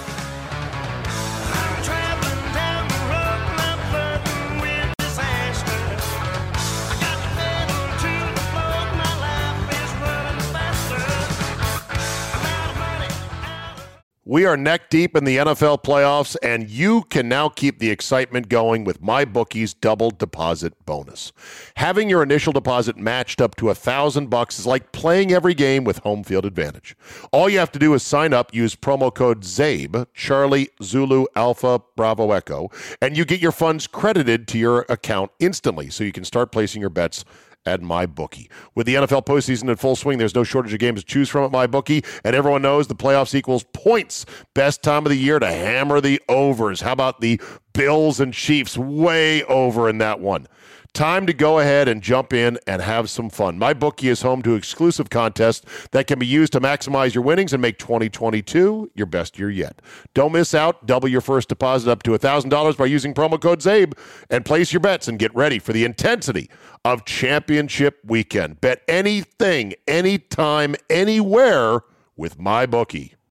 [14.34, 18.50] We are neck deep in the NFL playoffs, and you can now keep the excitement
[18.50, 21.32] going with MyBookie's double deposit bonus.
[21.76, 25.84] Having your initial deposit matched up to a thousand bucks is like playing every game
[25.84, 26.98] with home field advantage.
[27.32, 31.82] All you have to do is sign up, use promo code CZABE, Charlie Zulu Alpha
[31.96, 32.72] Bravo Echo,
[33.04, 36.82] and you get your funds credited to your account instantly so you can start placing
[36.82, 37.24] your bets
[37.66, 38.50] at MyBookie.
[38.76, 41.46] With the NFL postseason in full swing, there's no shortage of games to choose from
[41.46, 44.26] at MyBookie, and everyone knows the playoffs equals points.
[44.54, 46.82] Best time of the year to hammer the overs.
[46.82, 47.40] How about the
[47.74, 48.78] Bills and Chiefs?
[48.78, 50.48] Way over in that one.
[50.94, 53.58] Time to go ahead and jump in and have some fun.
[53.58, 57.52] My bookie is home to exclusive contests that can be used to maximize your winnings
[57.52, 59.82] and make 2022 your best year yet.
[60.14, 60.86] Don't miss out.
[60.86, 63.98] Double your first deposit up to $1,000 by using promo code CZABE
[64.30, 66.48] and place your bets and get ready for the intensity
[66.86, 68.62] of championship weekend.
[68.62, 71.80] Bet anything, anytime, anywhere
[72.16, 73.16] with my bookie.